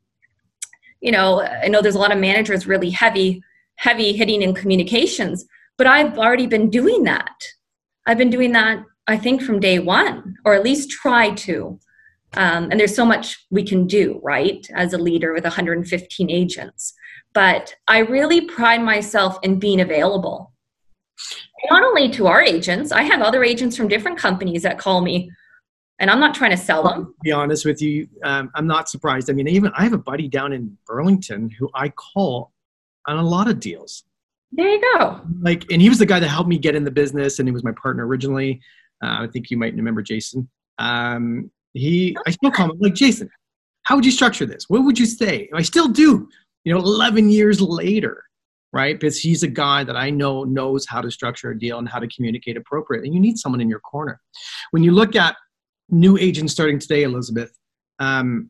[1.02, 3.42] you know i know there's a lot of managers really heavy
[3.76, 5.46] heavy hitting in communications
[5.78, 7.36] but i've already been doing that
[8.06, 11.80] i've been doing that i think from day one or at least try to
[12.36, 16.94] um, and there's so much we can do, right, as a leader with 115 agents.
[17.34, 20.54] But I really pride myself in being available.
[21.72, 25.32] Not only to our agents, I have other agents from different companies that call me,
[26.00, 27.06] and I'm not trying to sell them.
[27.06, 29.30] To be honest with you, um, I'm not surprised.
[29.30, 32.52] I mean, even I have a buddy down in Burlington who I call
[33.08, 34.04] on a lot of deals.
[34.52, 35.22] There you go.
[35.42, 37.52] Like, and he was the guy that helped me get in the business, and he
[37.52, 38.62] was my partner originally.
[39.04, 40.50] Uh, I think you might remember Jason.
[40.78, 43.30] Um, he, I still call him like Jason.
[43.84, 44.66] How would you structure this?
[44.68, 45.50] What would you say?
[45.54, 46.28] I still do.
[46.64, 48.24] You know, 11 years later,
[48.74, 49.00] right?
[49.00, 52.00] Because he's a guy that I know knows how to structure a deal and how
[52.00, 53.08] to communicate appropriately.
[53.08, 54.20] And you need someone in your corner.
[54.72, 55.36] When you look at
[55.90, 57.58] new agents starting today, Elizabeth,
[58.00, 58.50] um,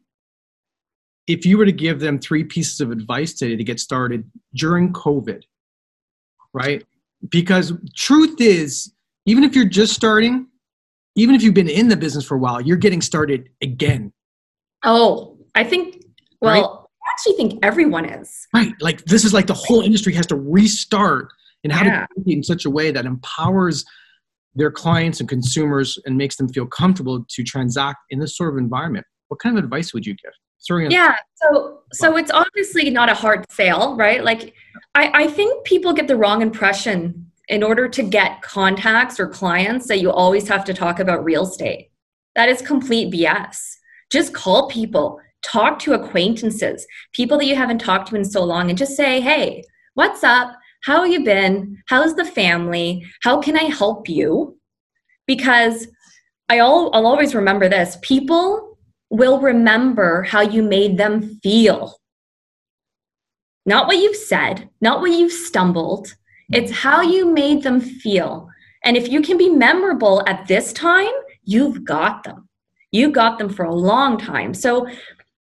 [1.27, 4.93] if you were to give them three pieces of advice today to get started during
[4.93, 5.43] COVID,
[6.53, 6.83] right?
[7.29, 8.93] Because truth is,
[9.25, 10.47] even if you're just starting,
[11.15, 14.13] even if you've been in the business for a while, you're getting started again.
[14.85, 16.03] Oh, I think,
[16.41, 16.63] well, right?
[16.63, 18.47] I actually think everyone is.
[18.53, 18.73] Right.
[18.79, 22.01] Like this is like the whole industry has to restart and how yeah.
[22.01, 23.83] to do it in such a way that empowers
[24.55, 28.57] their clients and consumers and makes them feel comfortable to transact in this sort of
[28.57, 29.05] environment.
[29.27, 30.31] What kind of advice would you give?
[30.91, 31.15] Yeah.
[31.35, 34.23] So, so it's obviously not a hard sale, right?
[34.23, 34.53] Like,
[34.95, 39.87] I, I think people get the wrong impression in order to get contacts or clients
[39.87, 41.91] that you always have to talk about real estate.
[42.35, 43.57] That is complete BS.
[44.09, 48.69] Just call people, talk to acquaintances, people that you haven't talked to in so long,
[48.69, 50.53] and just say, hey, what's up?
[50.87, 51.83] How you been?
[51.87, 53.05] How's the family?
[53.21, 54.57] How can I help you?
[55.25, 55.89] Because
[56.47, 58.77] I'll, I'll always remember this people
[59.09, 61.97] will remember how you made them feel.
[63.65, 66.15] Not what you've said, not what you've stumbled,
[66.53, 68.47] it's how you made them feel.
[68.81, 71.11] And if you can be memorable at this time,
[71.43, 72.47] you've got them.
[72.93, 74.53] You got them for a long time.
[74.53, 74.87] So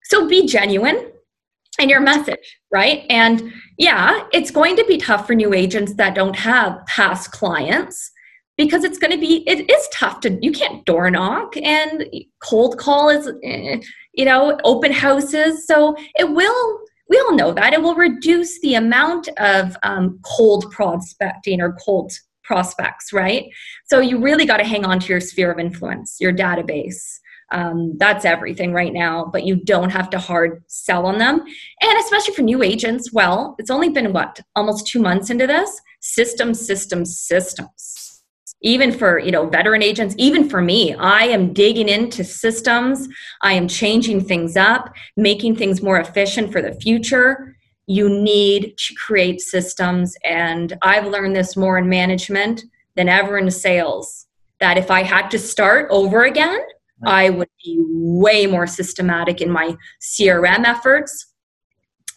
[0.03, 1.11] so be genuine
[1.79, 3.05] in your message, right?
[3.09, 8.11] And yeah, it's going to be tough for new agents that don't have past clients
[8.57, 12.05] because it's going to be it is tough to you can't door knock and
[12.43, 13.79] cold call is eh,
[14.13, 18.75] you know open houses so it will we all know that it will reduce the
[18.75, 22.11] amount of um, cold prospecting or cold
[22.43, 23.45] prospects, right?
[23.85, 27.19] So you really got to hang on to your sphere of influence, your database.
[27.53, 31.39] Um, that's everything right now, but you don't have to hard sell on them.
[31.81, 35.79] And especially for new agents, well, it's only been what, almost two months into this?
[36.01, 38.03] Systems, systems, systems
[38.63, 43.07] even for you know veteran agents even for me i am digging into systems
[43.41, 48.93] i am changing things up making things more efficient for the future you need to
[48.95, 52.63] create systems and i've learned this more in management
[52.95, 54.27] than ever in sales
[54.59, 56.59] that if i had to start over again
[57.05, 61.33] i would be way more systematic in my crm efforts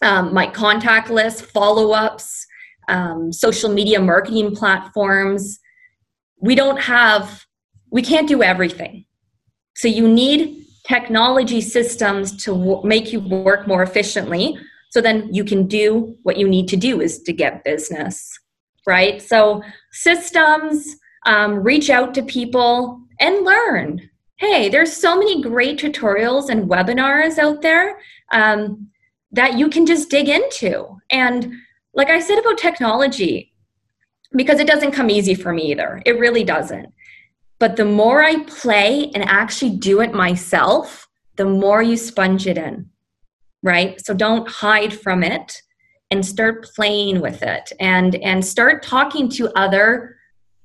[0.01, 2.45] um, my contact list follow-ups
[2.87, 5.59] um, social media marketing platforms.
[6.39, 7.43] We don't have
[7.89, 9.05] we can't do everything.
[9.75, 14.57] So you need technology systems to w- make you work more efficiently.
[14.91, 18.39] So then you can do what you need to do is to get business
[18.87, 19.21] right?
[19.21, 20.95] So systems
[21.25, 27.37] um, reach out to people and learn hey there's so many great tutorials and webinars
[27.37, 27.99] out there
[28.31, 28.87] um,
[29.31, 31.53] that you can just dig into and
[31.93, 33.53] like i said about technology
[34.35, 36.01] because it doesn't come easy for me either.
[36.05, 36.93] It really doesn't.
[37.59, 42.57] But the more I play and actually do it myself, the more you sponge it
[42.57, 42.89] in,
[43.63, 44.03] right?
[44.05, 45.61] So don't hide from it
[46.11, 50.16] and start playing with it and and start talking to other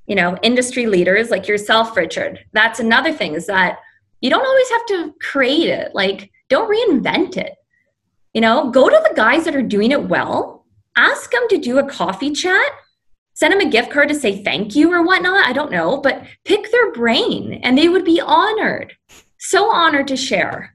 [0.07, 2.45] you know, industry leaders like yourself, Richard.
[2.53, 3.79] That's another thing is that
[4.21, 5.95] you don't always have to create it.
[5.95, 7.55] Like, don't reinvent it.
[8.35, 11.79] You know, go to the guys that are doing it well, ask them to do
[11.79, 12.71] a coffee chat,
[13.35, 15.47] send them a gift card to say thank you or whatnot.
[15.47, 18.95] I don't know, but pick their brain and they would be honored.
[19.38, 20.75] So honored to share.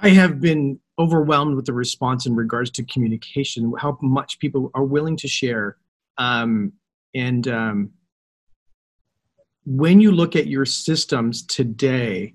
[0.00, 4.84] I have been overwhelmed with the response in regards to communication, how much people are
[4.84, 5.76] willing to share.
[6.18, 6.72] Um,
[7.14, 7.90] and um,
[9.64, 12.34] when you look at your systems today,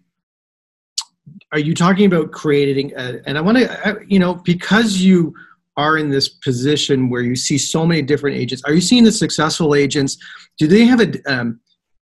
[1.51, 5.33] are you talking about creating a, and i want to you know because you
[5.75, 9.11] are in this position where you see so many different agents are you seeing the
[9.11, 10.17] successful agents?
[10.57, 11.59] Do they have a, um,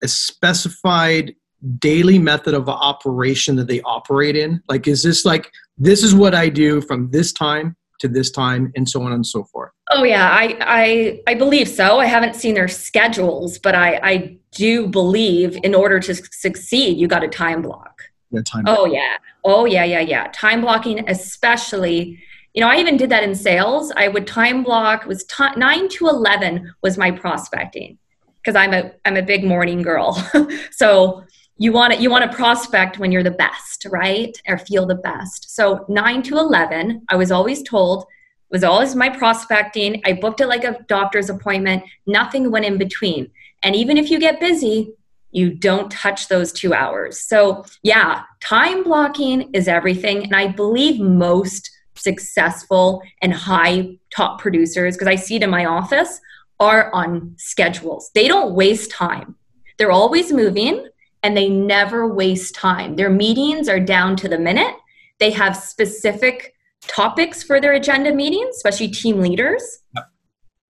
[0.02, 1.34] a specified
[1.78, 4.62] daily method of operation that they operate in?
[4.68, 8.72] Like is this like this is what i do from this time to this time
[8.74, 9.70] and so on and so forth.
[9.90, 12.00] Oh yeah i i i believe so.
[12.00, 17.06] I haven't seen their schedules but i i do believe in order to succeed you
[17.06, 18.02] got a time block.
[18.30, 19.16] Yeah, time oh yeah.
[19.44, 20.28] Oh yeah yeah yeah.
[20.32, 22.18] Time blocking especially
[22.54, 23.92] you know i even did that in sales.
[23.96, 27.98] I would time block was t- 9 to 11 was my prospecting
[28.42, 30.16] because i'm a i'm a big morning girl.
[30.72, 31.24] So
[31.60, 34.40] you want to you want to prospect when you're the best right?
[34.48, 35.54] Or feel the best.
[35.54, 38.06] So 9 to 11 i was always told
[38.50, 40.02] was always my prospecting.
[40.04, 41.84] I booked it like a doctor's appointment.
[42.06, 43.30] Nothing went in between.
[43.62, 44.94] And even if you get busy
[45.32, 47.20] you don't touch those two hours.
[47.20, 50.24] So yeah time blocking is everything.
[50.24, 55.66] And i believe most successful and high top producers because i see it in my
[55.66, 56.20] office
[56.58, 58.10] are on schedules.
[58.14, 59.34] They don't waste time.
[59.76, 60.86] They're always moving
[61.22, 62.96] and they never waste time.
[62.96, 64.74] Their meetings are down to the minute.
[65.18, 69.80] They have specific topics for their agenda meetings, especially team leaders.
[69.94, 70.04] Yep.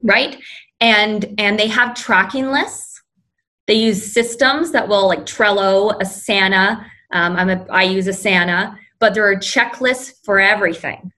[0.03, 0.39] Right?
[0.81, 3.03] And and they have tracking lists.
[3.67, 6.85] They use systems that will like Trello, Asana.
[7.13, 11.13] Um, I'm a, I use Asana, but there are checklists for everything.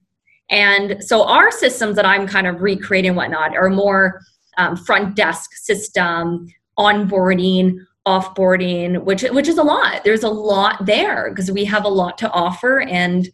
[0.51, 4.21] And so our systems that I'm kind of recreating whatnot are more
[4.59, 6.47] um, front desk system,
[6.79, 10.03] onboarding, offboarding which which is a lot.
[10.05, 13.29] There's a lot there because we have a lot to offer and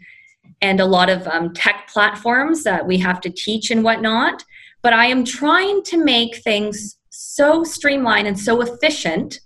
[0.60, 4.44] and a lot of um, tech platforms that we have to teach and whatnot.
[4.82, 9.40] But i am trying to make things so streamlined and so efficient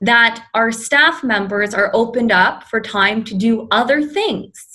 [0.00, 4.68] that our staff members are opened up for time to do other things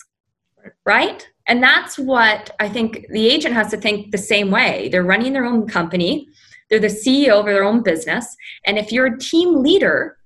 [0.86, 1.28] right?
[1.48, 4.90] And that's what i think the agent has to think the same way.
[4.90, 6.28] They're running their own company
[6.70, 8.36] they're the CEO of their own business.
[8.66, 10.18] And if you're a team leader,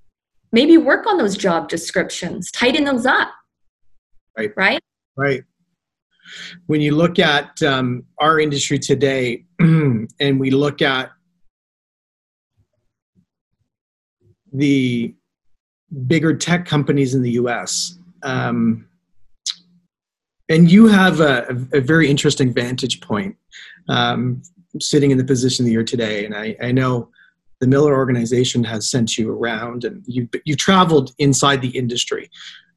[0.52, 3.30] maybe work on those job descriptions, tighten those up.
[4.36, 4.52] Right.
[4.56, 4.80] Right.
[5.16, 5.42] Right.
[6.66, 11.10] When you look at um, our industry today, and we look at
[14.52, 15.14] the
[16.06, 18.86] bigger tech companies in the US, um,
[20.48, 23.36] and you have a, a, very interesting vantage point
[23.88, 24.42] um,
[24.80, 27.10] sitting in the position that you're today, and I, I know
[27.60, 32.30] the Miller organization has sent you around, and you you traveled inside the industry,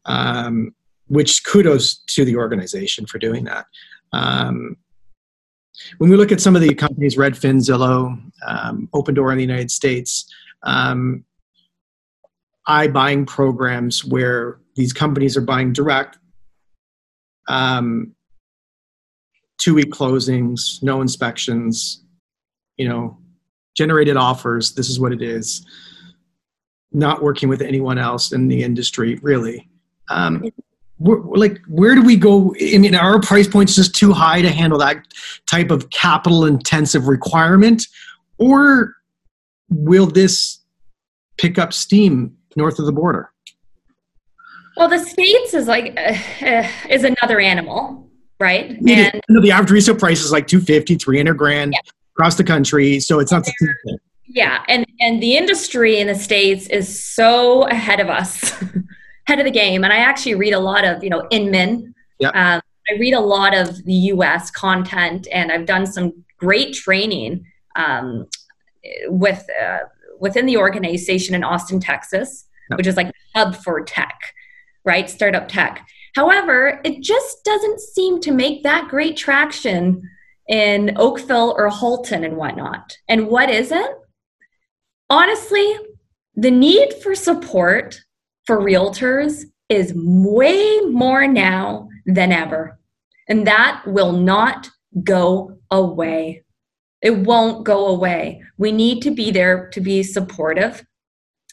[0.06, 0.74] um,
[1.08, 3.66] which kudos to the organization for doing that.
[4.14, 4.78] Um,
[5.98, 9.72] when we look at some of the companies, Redfin, Zillow, um, Opendoor in the United
[9.72, 10.32] States,
[10.64, 11.26] um,
[12.66, 16.18] buying programs where these companies are buying direct,
[17.48, 18.16] um,
[19.62, 22.04] two week closings, no inspections,
[22.78, 23.18] you know,
[23.78, 24.74] generated offers.
[24.74, 25.66] This is what it is.
[26.92, 29.70] Not working with anyone else in the industry, really.
[30.10, 30.50] Um,
[31.00, 32.54] like, where do we go?
[32.60, 35.06] I mean, our price points just too high to handle that
[35.50, 37.88] type of capital intensive requirement?
[38.40, 38.96] Or
[39.70, 40.60] will this
[41.38, 43.32] pick up steam north of the border?
[44.76, 48.11] Well, the states is like uh, is another animal
[48.42, 48.72] right?
[48.72, 51.80] And you know, the average resale price is like 250, 300 grand yeah.
[52.16, 53.00] across the country.
[53.00, 54.64] So it's not the Yeah.
[54.68, 58.52] And, and the industry in the States is so ahead of us,
[59.28, 59.84] ahead of the game.
[59.84, 61.94] And I actually read a lot of, you know, Inman.
[62.20, 62.30] Yeah.
[62.30, 67.46] Um, I read a lot of the US content and I've done some great training
[67.76, 68.28] um,
[69.06, 69.80] with, uh,
[70.20, 74.20] within the organization in Austin, Texas, which is like hub for tech,
[74.84, 75.10] right?
[75.10, 75.86] Startup tech.
[76.16, 80.02] However, it just doesn't seem to make that great traction
[80.48, 82.98] in Oakville or Halton and whatnot.
[83.08, 83.92] And what is it?
[85.10, 85.76] Honestly,
[86.36, 88.02] the need for support
[88.46, 92.78] for realtors is way more now than ever.
[93.30, 94.70] And that will not
[95.04, 96.44] go away.
[97.02, 98.44] It won't go away.
[98.58, 100.86] We need to be there to be supportive.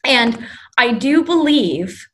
[0.05, 0.45] And
[0.77, 2.09] I do believe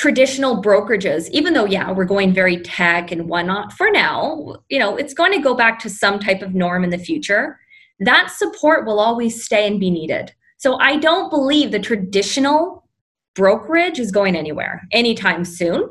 [0.00, 4.96] traditional brokerages, even though, yeah, we're going very tech and whatnot for now, you know,
[4.96, 7.60] it's going to go back to some type of norm in the future.
[7.98, 10.32] That support will always stay and be needed.
[10.56, 12.88] So I don't believe the traditional
[13.34, 15.86] brokerage is going anywhere anytime soon,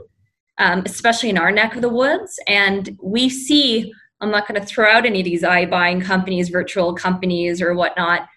[0.58, 2.40] um, especially in our neck of the woods.
[2.48, 6.96] And we see, I'm not going to throw out any of these iBuying companies, virtual
[6.96, 8.28] companies, or whatnot,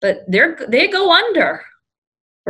[0.00, 1.62] but they're they go under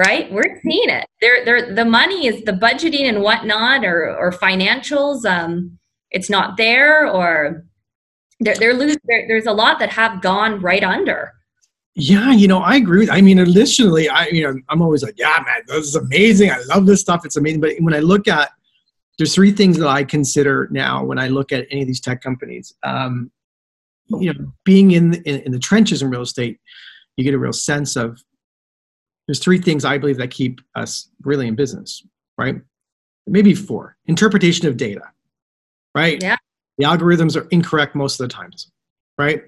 [0.00, 0.32] right?
[0.32, 1.06] We're seeing it.
[1.20, 5.26] They're, they're, the money is the budgeting and whatnot, or, or financials.
[5.26, 5.78] Um,
[6.10, 7.64] it's not there, or
[8.40, 9.00] they're, they're losing.
[9.06, 11.32] there's a lot that have gone right under.
[11.94, 13.10] Yeah, you know, I agree.
[13.10, 16.50] I mean, initially, I you know, I'm always like, yeah, man, this is amazing.
[16.50, 17.26] I love this stuff.
[17.26, 17.60] It's amazing.
[17.60, 18.50] But when I look at,
[19.18, 22.22] there's three things that I consider now when I look at any of these tech
[22.22, 22.72] companies.
[22.82, 23.30] Um,
[24.08, 26.58] you know, being in, in in the trenches in real estate,
[27.16, 28.22] you get a real sense of
[29.30, 32.04] there's three things I believe that keep us really in business,
[32.36, 32.56] right?
[33.28, 33.96] Maybe four.
[34.06, 35.02] Interpretation of data,
[35.94, 36.20] right?
[36.20, 36.34] Yeah.
[36.78, 38.72] The algorithms are incorrect most of the times,
[39.18, 39.40] right?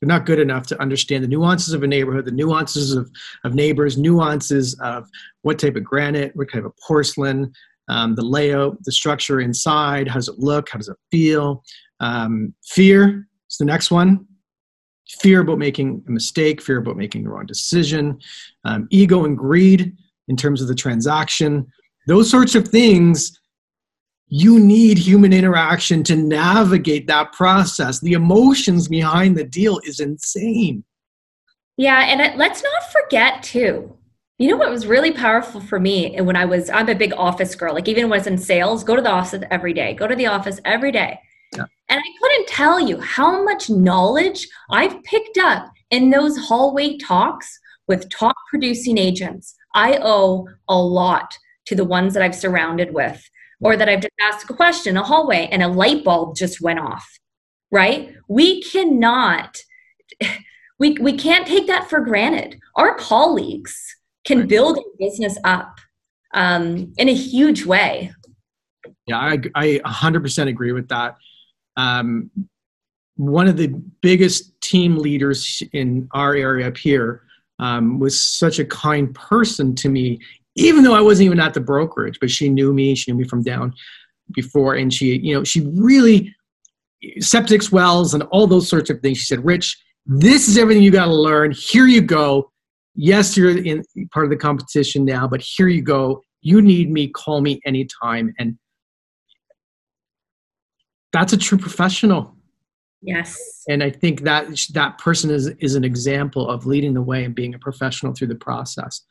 [0.00, 3.10] They're not good enough to understand the nuances of a neighborhood, the nuances of,
[3.42, 5.08] of neighbors, nuances of
[5.42, 7.52] what type of granite, what type of porcelain,
[7.88, 11.64] um, the layout, the structure inside, how does it look, how does it feel.
[11.98, 14.24] Um, fear is the next one
[15.18, 18.18] fear about making a mistake, fear about making the wrong decision,
[18.64, 19.96] um, ego and greed
[20.28, 21.66] in terms of the transaction,
[22.06, 23.36] those sorts of things.
[24.28, 27.98] You need human interaction to navigate that process.
[27.98, 30.84] The emotions behind the deal is insane.
[31.76, 33.96] Yeah, and let's not forget too.
[34.38, 37.54] You know what was really powerful for me when I was I'm a big office
[37.54, 37.74] girl.
[37.74, 39.94] Like even when I was in sales, go to the office every day.
[39.94, 41.20] Go to the office every day.
[41.56, 41.64] Yeah.
[41.88, 47.58] And I couldn't tell you how much knowledge I've picked up in those hallway talks
[47.88, 49.54] with top producing agents.
[49.74, 51.36] I owe a lot
[51.66, 53.22] to the ones that I've surrounded with,
[53.60, 56.60] or that I've just asked a question in a hallway and a light bulb just
[56.60, 57.06] went off,
[57.70, 58.14] right?
[58.28, 59.58] We cannot,
[60.78, 62.58] we, we can't take that for granted.
[62.76, 63.76] Our colleagues
[64.24, 65.78] can build a business up
[66.34, 68.12] um, in a huge way.
[69.06, 71.16] Yeah, I, I 100% agree with that
[71.80, 72.30] um,
[73.16, 73.68] one of the
[74.00, 77.22] biggest team leaders in our area up here
[77.58, 80.18] um, was such a kind person to me,
[80.56, 82.94] even though I wasn't even at the brokerage, but she knew me.
[82.94, 83.74] She knew me from down
[84.34, 86.34] before, and she, you know, she really
[87.18, 89.18] septic wells and all those sorts of things.
[89.18, 89.76] She said, "Rich,
[90.06, 91.52] this is everything you got to learn.
[91.52, 92.50] Here you go.
[92.94, 96.22] Yes, you're in part of the competition now, but here you go.
[96.42, 97.08] You need me.
[97.08, 98.58] Call me anytime." And
[101.12, 102.34] that's a true professional.
[103.02, 103.64] Yes.
[103.68, 107.34] And i think that that person is is an example of leading the way and
[107.34, 109.02] being a professional through the process.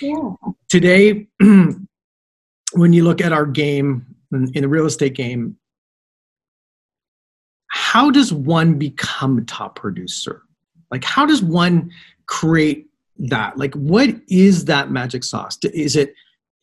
[0.00, 0.32] Yeah.
[0.68, 5.56] today when you look at our game in, in the real estate game
[7.68, 10.42] how does one become a top producer?
[10.90, 11.90] Like how does one
[12.26, 12.86] create
[13.16, 13.56] that?
[13.56, 15.58] Like what is that magic sauce?
[15.64, 16.14] Is it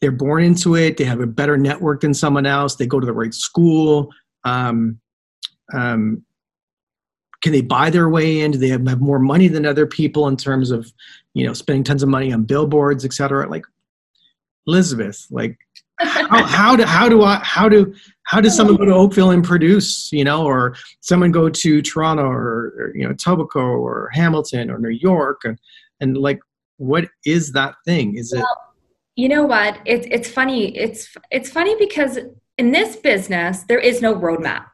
[0.02, 3.06] they're born into it they have a better network than someone else they go to
[3.06, 4.10] the right school
[4.44, 5.00] um,
[5.74, 6.24] um,
[7.42, 8.52] can they buy their way in?
[8.52, 10.92] Do they have, have more money than other people in terms of,
[11.34, 13.50] you know, spending tons of money on billboards, et cetera?
[13.50, 13.66] Like
[14.68, 15.58] Elizabeth, like
[16.00, 19.44] how, how do how do I how do how does someone go to Oakville and
[19.44, 24.70] produce, you know, or someone go to Toronto or, or you know Etobicoke or Hamilton
[24.70, 25.58] or New York and
[26.00, 26.40] and like
[26.78, 28.16] what is that thing?
[28.16, 28.44] Is it?
[29.16, 29.80] You know what?
[29.86, 30.76] It's it's funny.
[30.78, 32.18] It's it's funny because
[32.60, 34.66] in this business, there is no roadmap.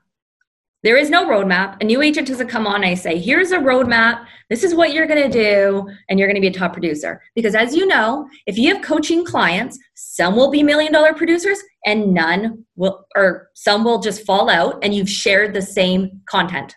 [0.81, 1.79] There is no roadmap.
[1.81, 4.25] A new agent doesn't come on and say, here's a roadmap.
[4.49, 7.21] This is what you're going to do, and you're going to be a top producer.
[7.35, 11.59] Because as you know, if you have coaching clients, some will be million dollar producers
[11.85, 16.75] and none will, or some will just fall out and you've shared the same content.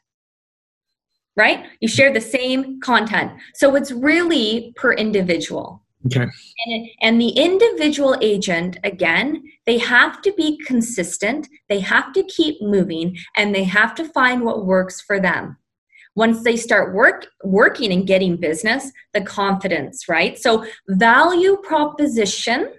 [1.36, 1.64] Right?
[1.80, 3.32] You share the same content.
[3.54, 5.84] So it's really per individual.
[6.16, 6.26] Okay.
[6.66, 12.60] And, and the individual agent, again, they have to be consistent, they have to keep
[12.62, 15.56] moving, and they have to find what works for them.
[16.14, 20.38] Once they start work, working and getting business, the confidence, right?
[20.38, 22.72] So, value proposition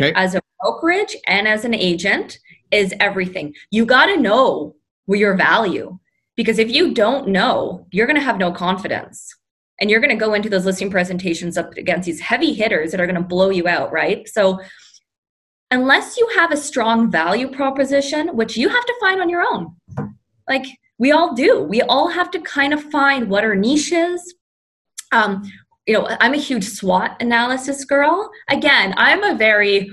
[0.00, 0.12] okay.
[0.14, 2.38] as a brokerage and as an agent
[2.70, 3.54] is everything.
[3.70, 4.74] You got to know
[5.06, 5.98] your value
[6.36, 9.34] because if you don't know, you're going to have no confidence
[9.80, 13.00] and you're going to go into those listing presentations up against these heavy hitters that
[13.00, 14.28] are going to blow you out, right?
[14.28, 14.60] So,
[15.70, 19.76] unless you have a strong value proposition, which you have to find on your own,
[20.48, 20.64] like
[20.98, 21.62] we all do.
[21.62, 24.34] We all have to kind of find what our niche is.
[25.12, 25.50] Um,
[25.86, 28.30] you know, I'm a huge SWOT analysis girl.
[28.50, 29.90] Again, I'm a very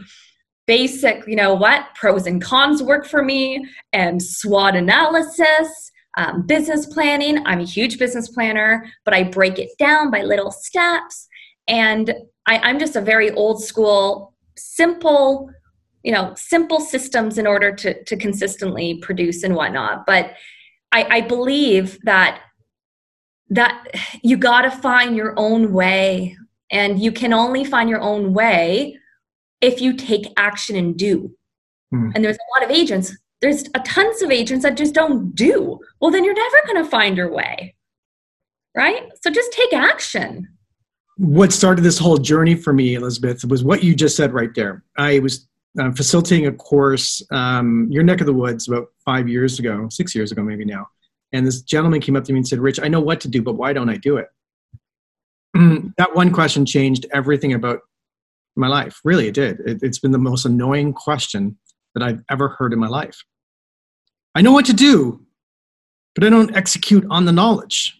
[0.67, 6.85] basic, you know what, pros and cons work for me, and SWOT analysis, um, business
[6.85, 7.45] planning.
[7.45, 11.27] I'm a huge business planner, but I break it down by little steps.
[11.67, 12.13] And
[12.45, 15.49] I, I'm just a very old school, simple,
[16.03, 20.05] you know, simple systems in order to, to consistently produce and whatnot.
[20.05, 20.33] But
[20.91, 22.41] I, I believe that
[23.49, 23.85] that
[24.23, 26.35] you got to find your own way
[26.71, 28.97] and you can only find your own way
[29.61, 31.31] if you take action and do
[31.93, 32.11] mm.
[32.15, 35.79] and there's a lot of agents there's a tons of agents that just don't do
[35.99, 37.75] well then you're never going to find your way
[38.75, 40.47] right so just take action
[41.17, 44.83] what started this whole journey for me elizabeth was what you just said right there
[44.97, 45.47] i was
[45.79, 50.15] uh, facilitating a course um, your neck of the woods about five years ago six
[50.15, 50.87] years ago maybe now
[51.35, 53.41] and this gentleman came up to me and said, Rich, I know what to do,
[53.41, 54.27] but why don't I do it?
[55.97, 57.81] that one question changed everything about
[58.55, 59.01] my life.
[59.03, 59.59] Really, it did.
[59.65, 61.57] It, it's been the most annoying question
[61.93, 63.21] that I've ever heard in my life.
[64.35, 65.25] I know what to do,
[66.13, 67.99] but I don't execute on the knowledge.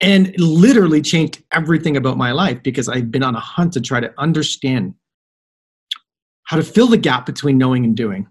[0.00, 3.80] And it literally changed everything about my life because I've been on a hunt to
[3.80, 4.94] try to understand
[6.44, 8.26] how to fill the gap between knowing and doing.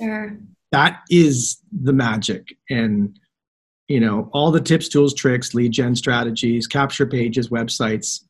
[0.00, 0.38] Sure
[0.72, 3.18] that is the magic and
[3.88, 8.24] you know all the tips tools tricks lead gen strategies capture pages websites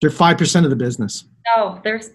[0.00, 1.24] they're 5% of the business
[1.56, 2.10] no there's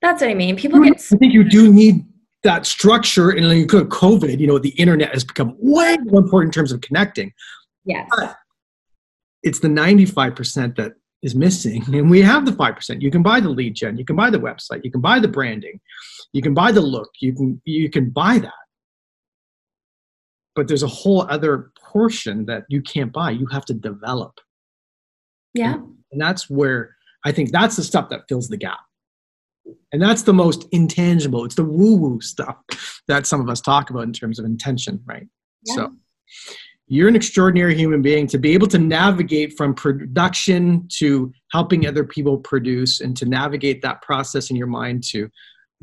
[0.00, 2.04] that's what i mean people get i think you do need
[2.42, 6.54] that structure and you could covid you know the internet has become way more important
[6.54, 7.32] in terms of connecting.
[7.84, 8.08] Yes.
[8.16, 8.36] But
[9.42, 13.48] it's the 95% that is missing and we have the 5% you can buy the
[13.48, 15.78] lead gen you can buy the website you can buy the branding
[16.32, 18.52] you can buy the look you can you can buy that.
[20.56, 24.40] But there's a whole other portion that you can't buy you have to develop.
[25.54, 25.74] Yeah.
[25.74, 28.80] And, and that's where i think that's the stuff that fills the gap
[29.92, 31.44] and that's the most intangible.
[31.44, 32.56] It's the woo woo stuff
[33.08, 35.26] that some of us talk about in terms of intention right?
[35.66, 35.74] Yeah.
[35.74, 35.92] so
[36.90, 42.02] you're an extraordinary human being to be able to navigate from production to helping other
[42.02, 45.30] people produce and to navigate that process in your mind to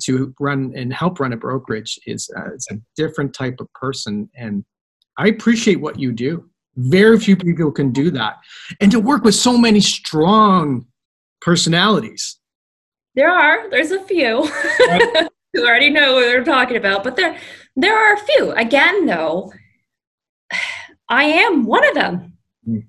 [0.04, 4.30] to run and help run a brokerage is uh, it's a different type of person.
[4.36, 4.64] And
[5.18, 6.50] i appreciate what you do.
[6.76, 8.36] Very few people can do that.
[8.82, 10.86] And to work with so many strong
[11.42, 12.37] personalities
[13.18, 14.44] there are there's a few
[14.88, 15.28] right.
[15.54, 17.38] who already know what they're talking about but there
[17.76, 19.52] there are a few again though
[21.10, 22.82] i am one of them mm.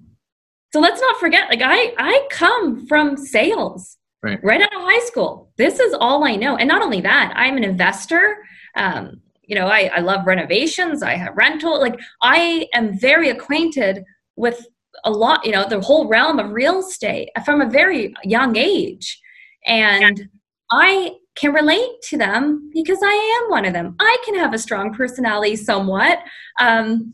[0.72, 4.42] so let's not forget like i i come from sales right.
[4.42, 5.50] right out of high school.
[5.56, 6.56] This is all I know.
[6.56, 8.38] And not only that, I'm an investor.
[8.76, 11.80] Um, you know, I, I love renovations, I have rental.
[11.80, 14.04] Like, I am very acquainted
[14.36, 14.66] with
[15.04, 19.20] a lot, you know, the whole realm of real estate from a very young age.
[19.68, 20.28] And
[20.70, 23.94] I can relate to them because I am one of them.
[24.00, 26.18] I can have a strong personality somewhat.
[26.58, 27.12] Um,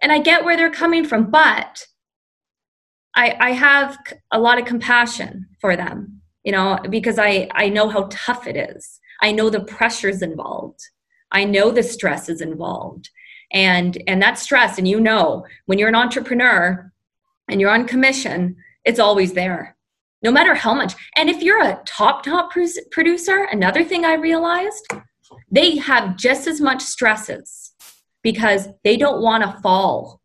[0.00, 1.86] and I get where they're coming from, but
[3.16, 3.98] I, I have
[4.30, 8.56] a lot of compassion for them you know because i i know how tough it
[8.56, 10.80] is i know the pressures involved
[11.32, 13.10] i know the stress is involved
[13.50, 16.92] and and that stress and you know when you're an entrepreneur
[17.48, 19.73] and you're on commission it's always there
[20.24, 22.52] no matter how much and if you're a top top
[22.90, 24.86] producer another thing i realized
[25.50, 27.72] they have just as much stresses
[28.22, 30.20] because they don't want to fall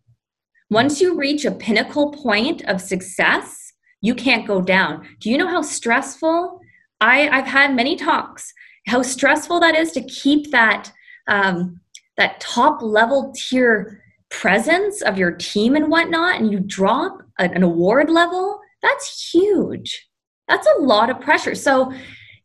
[0.72, 3.70] once you reach a pinnacle point of success
[4.02, 5.08] you can't go down.
[5.20, 6.60] Do you know how stressful?
[7.02, 8.54] I, I've had many talks,
[8.88, 10.92] how stressful that is to keep that
[11.28, 11.80] um,
[12.18, 18.10] that top level tier presence of your team and whatnot, and you drop an award
[18.10, 20.10] level, that's huge.
[20.48, 21.56] That's a lot of pressure.
[21.56, 21.94] So,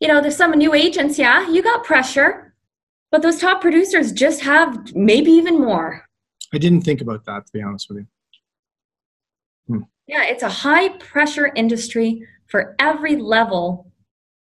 [0.00, 2.54] you know, there's some new agents, yeah, you got pressure,
[3.10, 6.04] but those top producers just have maybe even more.
[6.52, 8.06] I didn't think about that, to be honest with you.
[10.06, 13.90] Yeah, it's a high pressure industry for every level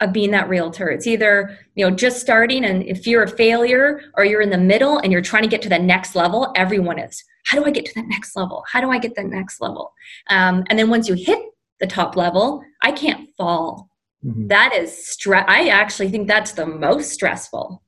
[0.01, 0.89] of being that realtor.
[0.89, 4.57] It's either, you know, just starting and if you're a failure or you're in the
[4.57, 7.23] middle and you're trying to get to the next level, everyone is.
[7.45, 8.63] How do I get to that next level?
[8.69, 9.93] How do I get the next level?
[10.29, 11.39] Um, and then once you hit
[11.79, 13.89] the top level, I can't fall.
[14.25, 14.47] Mm-hmm.
[14.47, 15.45] That is stress.
[15.47, 17.83] I actually think that's the most stressful.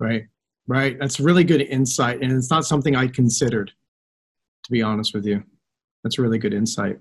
[0.00, 0.24] Right,
[0.66, 0.98] right.
[0.98, 2.22] That's really good insight.
[2.22, 3.72] And it's not something I considered,
[4.64, 5.42] to be honest with you.
[6.02, 6.98] That's a really good insight.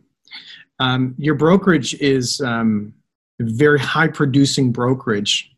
[0.79, 2.93] Um, your brokerage is um,
[3.39, 5.51] a very high producing brokerage.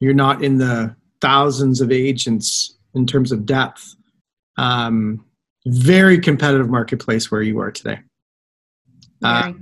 [0.00, 3.96] You're not in the thousands of agents in terms of depth.
[4.58, 5.24] Um,
[5.66, 7.98] very competitive marketplace where you are today.
[9.22, 9.52] Uh,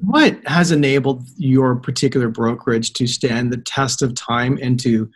[0.00, 5.10] what has enabled your particular brokerage to stand the test of time and to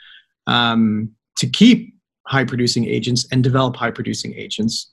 [0.46, 1.94] um, to keep
[2.26, 4.92] high producing agents and develop high producing agents?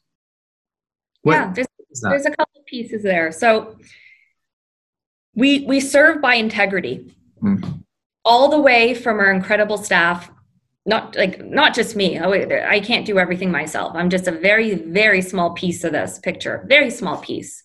[1.21, 1.67] What yeah, there's,
[2.01, 3.31] there's a couple pieces there.
[3.31, 3.77] So
[5.33, 7.83] we we serve by integrity, mm.
[8.23, 10.29] all the way from our incredible staff.
[10.85, 12.19] Not like not just me.
[12.19, 13.93] I can't do everything myself.
[13.95, 16.65] I'm just a very very small piece of this picture.
[16.67, 17.61] Very small piece,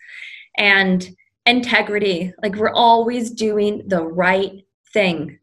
[0.56, 1.06] and
[1.44, 2.32] integrity.
[2.42, 5.38] Like we're always doing the right thing.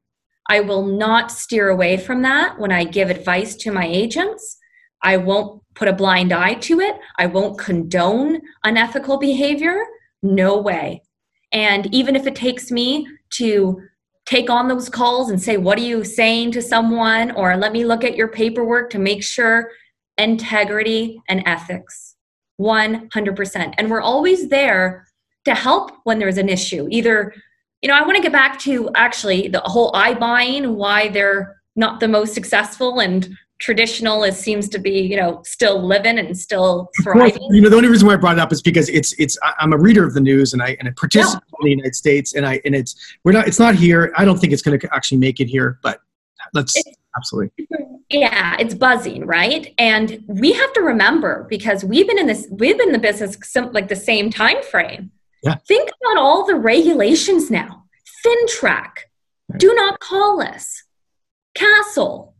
[0.50, 4.58] I will not steer away from that when I give advice to my agents.
[5.04, 6.96] I won't put a blind eye to it.
[7.18, 9.84] I won't condone unethical behavior.
[10.24, 11.04] No way.
[11.52, 13.82] And even if it takes me to
[14.28, 17.32] take on those calls and say, What are you saying to someone?
[17.32, 19.72] or let me look at your paperwork to make sure
[20.18, 22.16] integrity and ethics
[22.60, 23.74] 100%.
[23.78, 25.08] And we're always there
[25.46, 26.88] to help when there's an issue.
[26.90, 27.34] Either,
[27.82, 32.00] you know, I want to get back to actually the whole iBuying, why they're not
[32.00, 36.90] the most successful and traditional as seems to be, you know, still living and still
[37.02, 37.42] thriving.
[37.50, 39.74] you know, the only reason why I brought it up is because it's it's I'm
[39.74, 41.58] a reader of the news and I and I participate yeah.
[41.62, 44.14] in the United States and I and it's we're not it's not here.
[44.16, 46.00] I don't think it's going to actually make it here, but
[46.54, 47.68] let's it's, absolutely.
[48.10, 49.74] Yeah, it's buzzing, right?
[49.78, 53.38] And we have to remember because we've been in this we've been in the business
[53.44, 55.12] some, like the same time frame.
[55.44, 55.56] Yeah.
[55.68, 57.86] Think about all the regulations now.
[58.26, 58.64] FINTRAC
[59.50, 59.60] right.
[59.60, 60.84] do not call us,
[61.58, 62.34] CASL,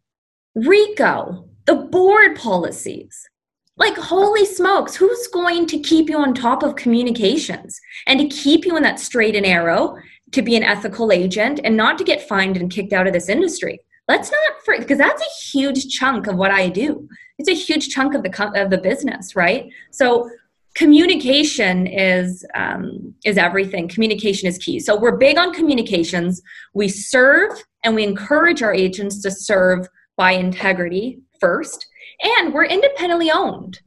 [0.58, 3.30] RECO, the board policies.
[3.76, 8.66] Like, holy smokes, who's going to keep you on top of communications and to keep
[8.66, 9.98] you in that straight and arrow
[10.32, 13.30] to be an ethical agent and not to get fined and kicked out of this
[13.30, 13.80] industry?
[14.08, 17.08] Let's not, because that's a huge chunk of what I do.
[17.38, 19.72] It's a huge chunk of the of the business, right?
[19.92, 20.28] So
[20.74, 26.40] communication is um, is everything communication is key so we're big on communications
[26.76, 27.52] we serve
[27.84, 29.88] and we encourage our agents to serve
[30.18, 31.88] by integrity first
[32.22, 33.80] and we're independently owned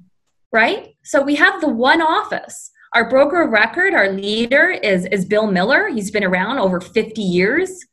[0.52, 5.24] right so we have the one office our broker of record our leader is is
[5.24, 7.84] bill miller he's been around over 50 years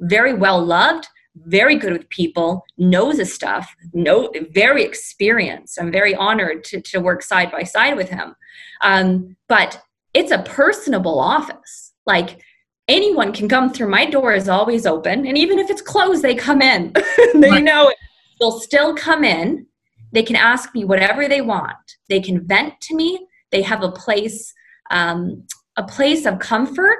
[0.00, 1.08] very well loved
[1.44, 5.78] very good with people, knows his stuff, know, very experienced.
[5.80, 8.34] I'm very honored to, to work side by side with him.
[8.80, 9.80] Um, but
[10.14, 11.92] it's a personable office.
[12.06, 12.40] Like
[12.88, 13.88] anyone can come through.
[13.88, 15.26] My door is always open.
[15.26, 16.92] And even if it's closed, they come in.
[17.34, 17.62] they right.
[17.64, 17.96] know it.
[18.38, 19.66] They'll still come in.
[20.12, 21.76] They can ask me whatever they want.
[22.08, 23.26] They can vent to me.
[23.50, 24.52] They have a place,
[24.90, 25.44] um,
[25.76, 26.98] a place of comfort.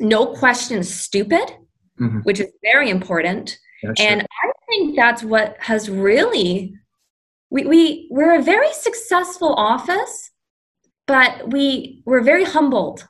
[0.00, 1.56] No questions stupid
[2.00, 2.20] mm-hmm.
[2.20, 3.58] which is very important.
[3.98, 6.74] And I think that's what has really
[7.50, 10.32] we, we we're a very successful office,
[11.06, 13.06] but we we're very humbled.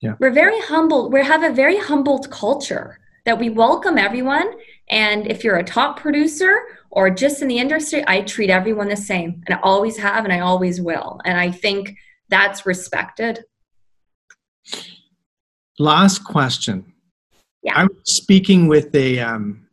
[0.00, 0.14] Yeah.
[0.18, 1.12] We're very humbled.
[1.12, 4.50] We have a very humbled culture that we welcome everyone.
[4.88, 6.58] And if you're a top producer
[6.90, 9.42] or just in the industry, I treat everyone the same.
[9.46, 11.20] And I always have and I always will.
[11.24, 11.96] And I think
[12.28, 13.44] that's respected.
[15.78, 16.92] Last question.
[17.62, 17.74] Yeah.
[17.76, 19.66] I'm speaking with a um,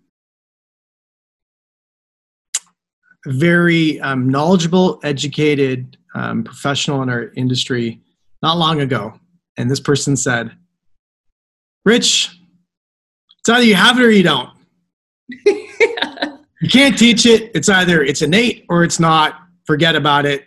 [3.26, 8.02] very um, knowledgeable, educated um, professional in our industry
[8.42, 9.18] not long ago.
[9.58, 10.52] And this person said,
[11.86, 12.38] Rich,
[13.40, 14.50] it's either you have it or you don't.
[15.30, 17.52] you can't teach it.
[17.56, 19.36] It's either it's innate or it's not.
[19.66, 20.46] Forget about it.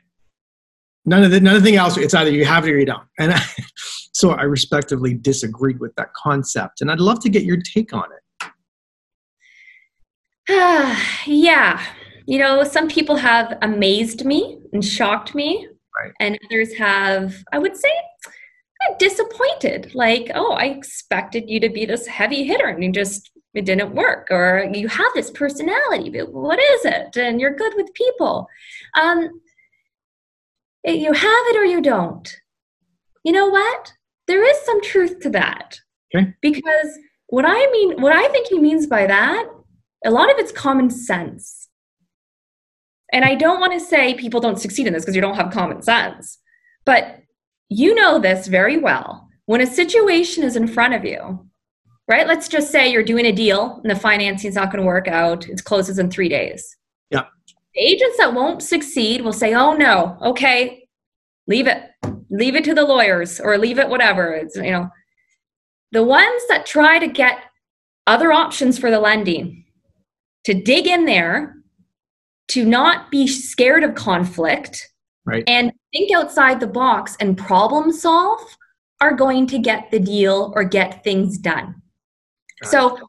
[1.07, 1.97] None of the nothing else.
[1.97, 3.07] It's either you have it or you don't.
[3.19, 3.41] And I,
[4.13, 6.81] so I respectively disagreed with that concept.
[6.81, 8.21] And I'd love to get your take on it.
[11.27, 11.83] yeah.
[12.27, 15.67] You know, some people have amazed me and shocked me,
[15.99, 16.13] right.
[16.21, 17.91] and others have, I would say,
[18.99, 19.95] disappointed.
[19.95, 23.95] Like, oh, I expected you to be this heavy hitter and you just, it didn't
[23.95, 24.29] work.
[24.31, 27.17] Or you have this personality, but what is it?
[27.17, 28.49] And you're good with people.
[29.01, 29.41] Um,
[30.85, 32.37] you have it or you don't.
[33.25, 33.93] You know what?
[34.31, 35.81] there is some truth to that.
[36.15, 36.33] Okay.
[36.41, 39.49] Because what I mean, what I think he means by that,
[40.05, 41.69] a lot of it's common sense.
[43.13, 45.53] And I don't want to say people don't succeed in this because you don't have
[45.53, 46.39] common sense.
[46.85, 47.20] But
[47.71, 49.27] you know this very well.
[49.47, 51.47] When a situation is in front of you,
[52.07, 52.27] right?
[52.27, 55.49] Let's just say you're doing a deal and the financing's not going to work out.
[55.49, 56.77] It closes in three days.
[57.11, 57.25] Yeah.
[57.75, 60.87] Agents that won't succeed will say, oh no, okay,
[61.47, 61.85] leave it
[62.29, 64.89] leave it to the lawyers or leave it whatever it's you know
[65.91, 67.39] the ones that try to get
[68.07, 69.61] other options for the lending
[70.45, 71.57] to dig in there,
[72.49, 74.90] to not be scared of conflict,
[75.25, 75.45] right.
[75.47, 78.41] and think outside the box and problem solve
[79.01, 81.81] are going to get the deal or get things done.
[82.63, 83.03] Got so it.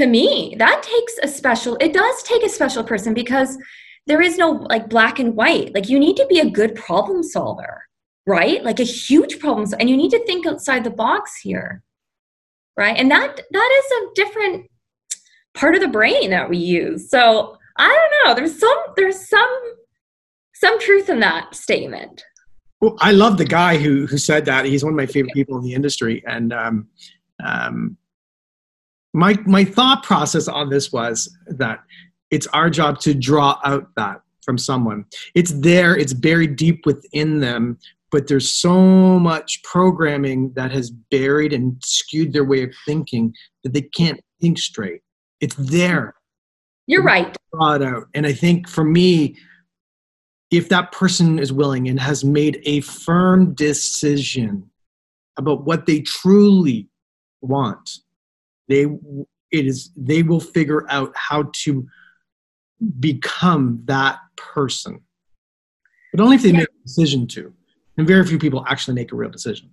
[0.00, 3.58] to me, that takes a special, it does take a special person because
[4.06, 5.74] there is no like black and white.
[5.74, 7.82] Like you need to be a good problem solver,
[8.26, 8.64] right?
[8.64, 9.68] Like a huge problem.
[9.78, 11.82] And you need to think outside the box here.
[12.76, 12.96] Right.
[12.96, 14.70] And that that is a different
[15.54, 17.10] part of the brain that we use.
[17.10, 18.34] So I don't know.
[18.34, 19.74] There's some there's some
[20.60, 22.24] some truth in that statement.
[22.80, 24.66] Well, I love the guy who who said that.
[24.66, 26.88] He's one of my favorite people in the industry, and um,
[27.42, 27.96] um,
[29.14, 31.80] my my thought process on this was that
[32.30, 35.04] it's our job to draw out that from someone.
[35.34, 37.78] It's there, it's buried deep within them,
[38.10, 43.34] but there's so much programming that has buried and skewed their way of thinking
[43.64, 45.00] that they can't think straight.
[45.40, 46.14] It's there.
[46.86, 47.36] You're right.
[47.52, 48.04] Draw it out.
[48.14, 49.36] And I think for me,
[50.50, 54.70] if that person is willing and has made a firm decision
[55.36, 56.88] about what they truly
[57.40, 57.98] want,
[58.68, 58.86] they
[59.50, 61.86] it is they will figure out how to
[63.00, 65.00] become that person.
[66.12, 66.58] But only if they yeah.
[66.58, 67.52] make a decision to.
[67.96, 69.70] And very few people actually make a real decision.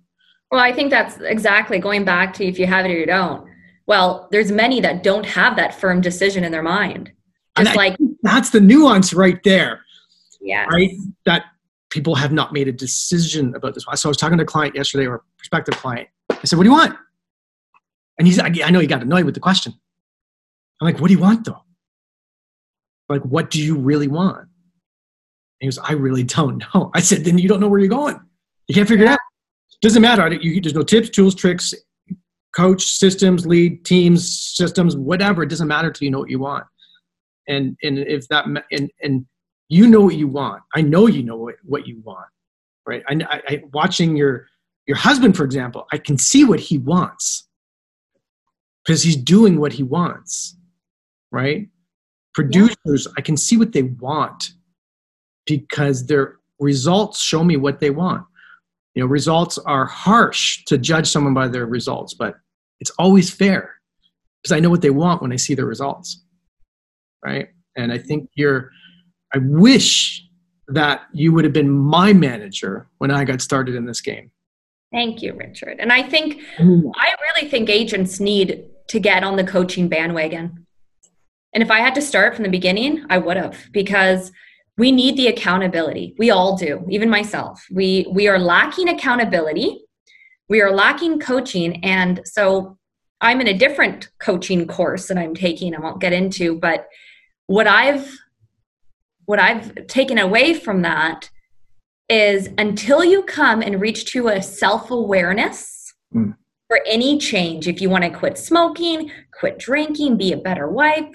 [0.50, 3.46] Well, I think that's exactly going back to if you have it or you don't.
[3.86, 7.12] Well, there's many that don't have that firm decision in their mind.
[7.58, 9.83] Just like that's the nuance right there.
[10.44, 10.66] Yeah.
[10.66, 10.90] Right?
[11.24, 11.46] That
[11.90, 13.84] people have not made a decision about this.
[13.94, 16.08] So I was talking to a client yesterday or a prospective client.
[16.30, 16.96] I said, What do you want?
[18.18, 19.74] And he's I know he got annoyed with the question.
[20.80, 21.60] I'm like, what do you want though?
[23.08, 24.38] like, what do you really want?
[24.38, 24.48] And
[25.60, 26.90] he goes, I really don't know.
[26.94, 28.18] I said, then you don't know where you're going.
[28.66, 29.12] You can't figure yeah.
[29.12, 29.18] it out.
[29.82, 30.32] Doesn't matter.
[30.32, 31.74] You, there's no tips, tools, tricks,
[32.56, 35.42] coach, systems, lead, teams, systems, whatever.
[35.42, 36.64] It doesn't matter till you know what you want.
[37.46, 39.26] And and if that and and
[39.68, 40.62] you know what you want.
[40.74, 42.26] I know you know what, what you want,
[42.86, 43.02] right?
[43.08, 44.46] I, I, I watching your
[44.86, 47.48] your husband, for example, I can see what he wants
[48.84, 50.56] because he's doing what he wants,
[51.32, 51.68] right?
[52.34, 54.50] Producers, I can see what they want
[55.46, 58.24] because their results show me what they want.
[58.94, 62.34] You know, results are harsh to judge someone by their results, but
[62.80, 63.74] it's always fair
[64.42, 66.22] because I know what they want when I see their results.
[67.24, 67.48] Right.
[67.76, 68.70] And I think you're,
[69.34, 70.24] I wish
[70.68, 74.30] that you would have been my manager when I got started in this game.
[74.92, 75.76] Thank you, Richard.
[75.80, 76.90] And I think, mm.
[76.94, 80.64] I really think agents need to get on the coaching bandwagon
[81.54, 84.32] and if I had to start from the beginning, I would have because
[84.76, 86.14] we need the accountability.
[86.18, 87.64] We all do, even myself.
[87.70, 89.80] We we are lacking accountability.
[90.48, 92.76] We are lacking coaching and so
[93.20, 96.88] I'm in a different coaching course that I'm taking I won't get into, but
[97.46, 98.12] what I've
[99.26, 101.30] what I've taken away from that
[102.08, 106.34] is until you come and reach to a self-awareness mm
[106.68, 107.68] for any change.
[107.68, 111.06] If you want to quit smoking, quit drinking, be a better wife,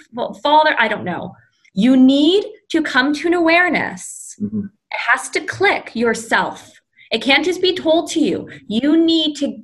[0.43, 1.35] father, I don't know.
[1.73, 4.35] You need to come to an awareness.
[4.41, 4.65] Mm-hmm.
[4.65, 6.79] It has to click yourself.
[7.11, 8.49] It can't just be told to you.
[8.67, 9.57] You need to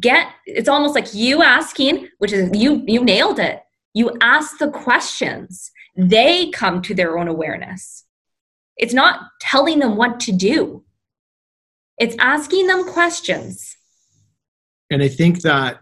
[0.00, 3.62] get it's almost like you asking, which is you you nailed it.
[3.94, 5.70] You ask the questions.
[5.96, 8.04] They come to their own awareness.
[8.76, 10.84] It's not telling them what to do.
[11.98, 13.76] It's asking them questions
[14.90, 15.80] and I think that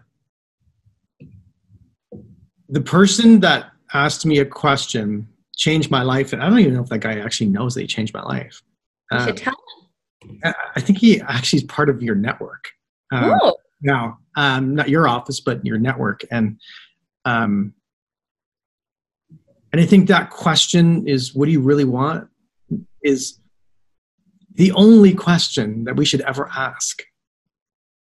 [2.69, 6.33] the person that asked me a question changed my life.
[6.33, 8.61] And I don't even know if that guy actually knows that he changed my life.
[9.11, 10.53] Uh, should tell him.
[10.75, 12.71] I think he actually is part of your network.
[13.11, 13.55] Um, oh.
[13.81, 16.21] Now, um, not your office, but your network.
[16.31, 16.59] And
[17.25, 17.73] um,
[19.75, 22.29] and I think that question is, what do you really want?
[23.03, 23.37] Is
[24.53, 27.03] the only question that we should ever ask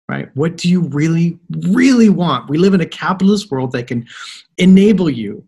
[0.07, 0.29] right?
[0.33, 1.37] What do you really,
[1.69, 2.49] really want?
[2.49, 4.07] We live in a capitalist world that can
[4.57, 5.47] enable you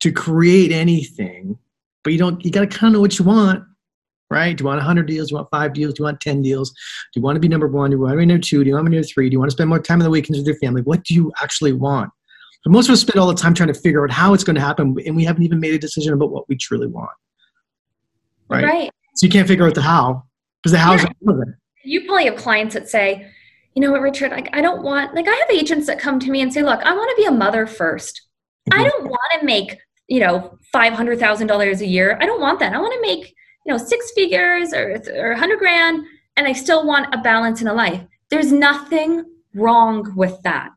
[0.00, 1.58] to create anything,
[2.02, 3.64] but you don't, you got to kind of know what you want,
[4.30, 4.56] right?
[4.56, 5.28] Do you want 100 deals?
[5.28, 5.92] Do you want five deals?
[5.92, 6.70] Do you want 10 deals?
[6.70, 7.90] Do you want to be number one?
[7.90, 8.64] Do you want to be number two?
[8.64, 9.28] Do you want to be number three?
[9.28, 10.80] Do you want to spend more time on the weekends with your family?
[10.80, 12.10] What do you actually want?
[12.64, 14.54] But most of us spend all the time trying to figure out how it's going
[14.54, 17.10] to happen, and we haven't even made a decision about what we truly want.
[18.48, 18.64] Right?
[18.64, 18.90] right.
[19.14, 20.24] So you can't figure out the how
[20.62, 21.44] because the how's yeah.
[21.84, 23.26] You probably have clients that say,
[23.74, 26.30] you know what, Richard, like I don't want, like I have agents that come to
[26.30, 28.78] me and say, look, I want to be a mother 1st mm-hmm.
[28.78, 32.18] I don't want to make, you know, $500,000 a year.
[32.20, 32.74] I don't want that.
[32.74, 33.34] I want to make,
[33.66, 36.04] you know, six figures or, or 100 grand
[36.36, 38.02] and I still want a balance in a life.
[38.30, 40.72] There's nothing wrong with that.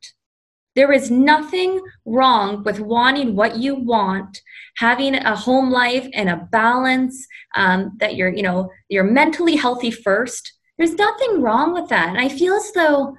[0.75, 4.41] There is nothing wrong with wanting what you want,
[4.77, 9.89] having a home life and a balance um, that you're, you know, you're mentally healthy
[9.89, 10.51] first.
[10.77, 12.09] There's nothing wrong with that.
[12.09, 13.15] And I feel as though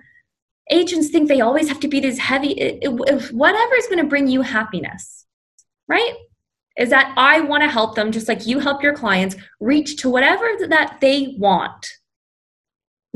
[0.71, 4.43] agents think they always have to be this heavy, whatever is going to bring you
[4.43, 5.25] happiness,
[5.89, 6.15] right?
[6.77, 10.11] Is that I want to help them just like you help your clients reach to
[10.11, 11.89] whatever that they want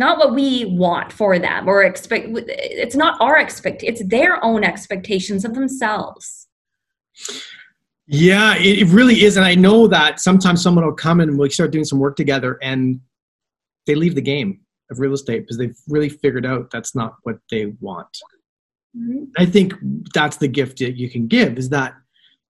[0.00, 4.64] not what we want for them or expect it's not our expect it's their own
[4.64, 6.48] expectations of themselves.
[8.06, 11.70] Yeah it, really is and i know that sometimes someone will come and we start
[11.70, 13.00] doing some work together and
[13.86, 17.36] they leave the game of real estate because they've really figured out that's not what
[17.50, 18.18] they want.
[18.96, 19.24] Mm-hmm.
[19.38, 19.74] i think
[20.14, 21.94] that's the gift that you can give is that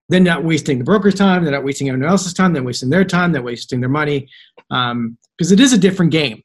[0.08, 3.04] they're not wasting the broker's time they're not wasting anyone else's time they're wasting their
[3.04, 4.26] time they're wasting their money
[4.56, 6.42] because um, it is a different game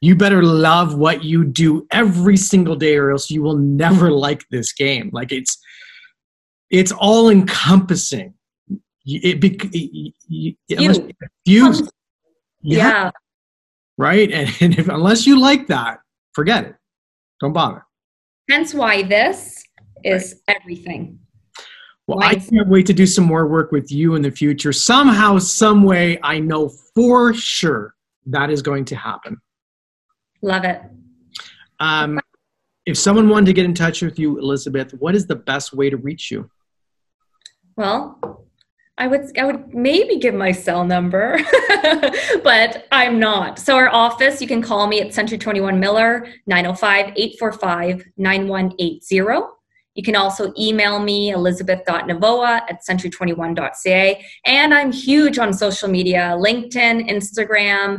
[0.00, 4.44] you better love what you do every single day or else you will never like
[4.50, 5.58] this game like it's
[6.70, 8.34] it's all encompassing
[9.06, 11.72] it, it, it, it you.
[12.62, 12.76] yeah.
[12.78, 13.10] yeah.
[13.98, 15.98] right and, and if, unless you like that
[16.32, 16.74] forget it
[17.40, 17.84] don't bother
[18.48, 19.62] hence why this
[20.04, 20.56] is right.
[20.56, 21.18] everything
[22.06, 24.72] well, I can't wait to do some more work with you in the future.
[24.72, 27.94] Somehow, some way, I know for sure
[28.30, 29.40] that is going to happen.
[30.42, 30.80] Love it.
[31.78, 32.18] Um,
[32.86, 35.90] if someone wanted to get in touch with you, Elizabeth, what is the best way
[35.90, 36.50] to reach you?
[37.76, 38.46] Well,
[38.98, 41.38] I would I would maybe give my cell number,
[42.44, 43.58] but I'm not.
[43.58, 49.48] So our office, you can call me at Century 21 Miller, 905-845-9180.
[49.94, 54.24] You can also email me, elizabeth.novoa at century21.ca.
[54.44, 57.98] And I'm huge on social media, LinkedIn, Instagram,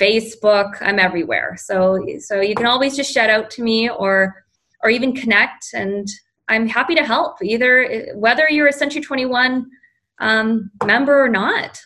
[0.00, 1.56] Facebook, I'm everywhere.
[1.58, 4.44] So so you can always just shout out to me or
[4.82, 6.08] or even connect and
[6.48, 9.66] I'm happy to help either whether you're a Century 21
[10.18, 11.80] um, member or not.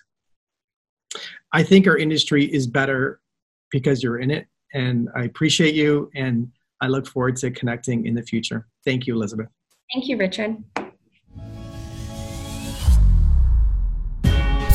[1.52, 3.20] I think our industry is better
[3.70, 6.50] because you're in it and I appreciate you and
[6.80, 8.66] I look forward to connecting in the future.
[8.84, 9.48] Thank you, Elizabeth.
[9.92, 10.56] Thank you, Richard.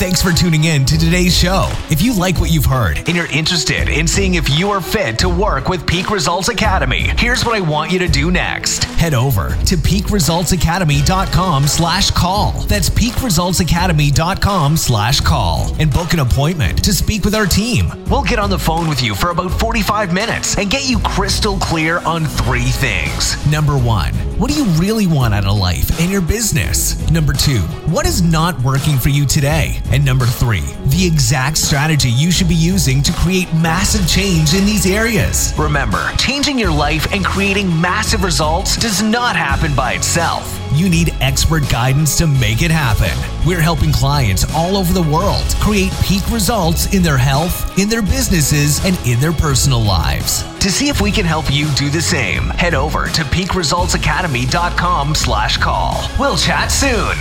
[0.02, 1.70] Thanks for tuning in to today's show.
[1.92, 5.20] If you like what you've heard and you're interested in seeing if you are fit
[5.20, 8.86] to work with Peak Results Academy, here's what I want you to do next.
[8.86, 12.54] Head over to peakresultsacademy.com slash call.
[12.64, 17.92] That's peakresultsacademy.com slash call and book an appointment to speak with our team.
[18.10, 21.60] We'll get on the phone with you for about 45 minutes and get you crystal
[21.60, 23.38] clear on three things.
[23.52, 26.98] Number one, what do you really want out of life and your business?
[27.12, 27.60] Number two,
[27.92, 29.80] what is not working for you today?
[29.94, 34.66] And number three, the exact strategy you should be using to create massive change in
[34.66, 35.54] these areas.
[35.58, 40.58] Remember, changing your life and creating massive results does not happen by itself.
[40.74, 43.12] You need expert guidance to make it happen.
[43.46, 48.02] We're helping clients all over the world create peak results in their health, in their
[48.02, 50.44] businesses, and in their personal lives.
[50.60, 55.58] To see if we can help you do the same, head over to peakresultsacademy.com slash
[55.58, 56.10] call.
[56.18, 57.18] We'll chat soon.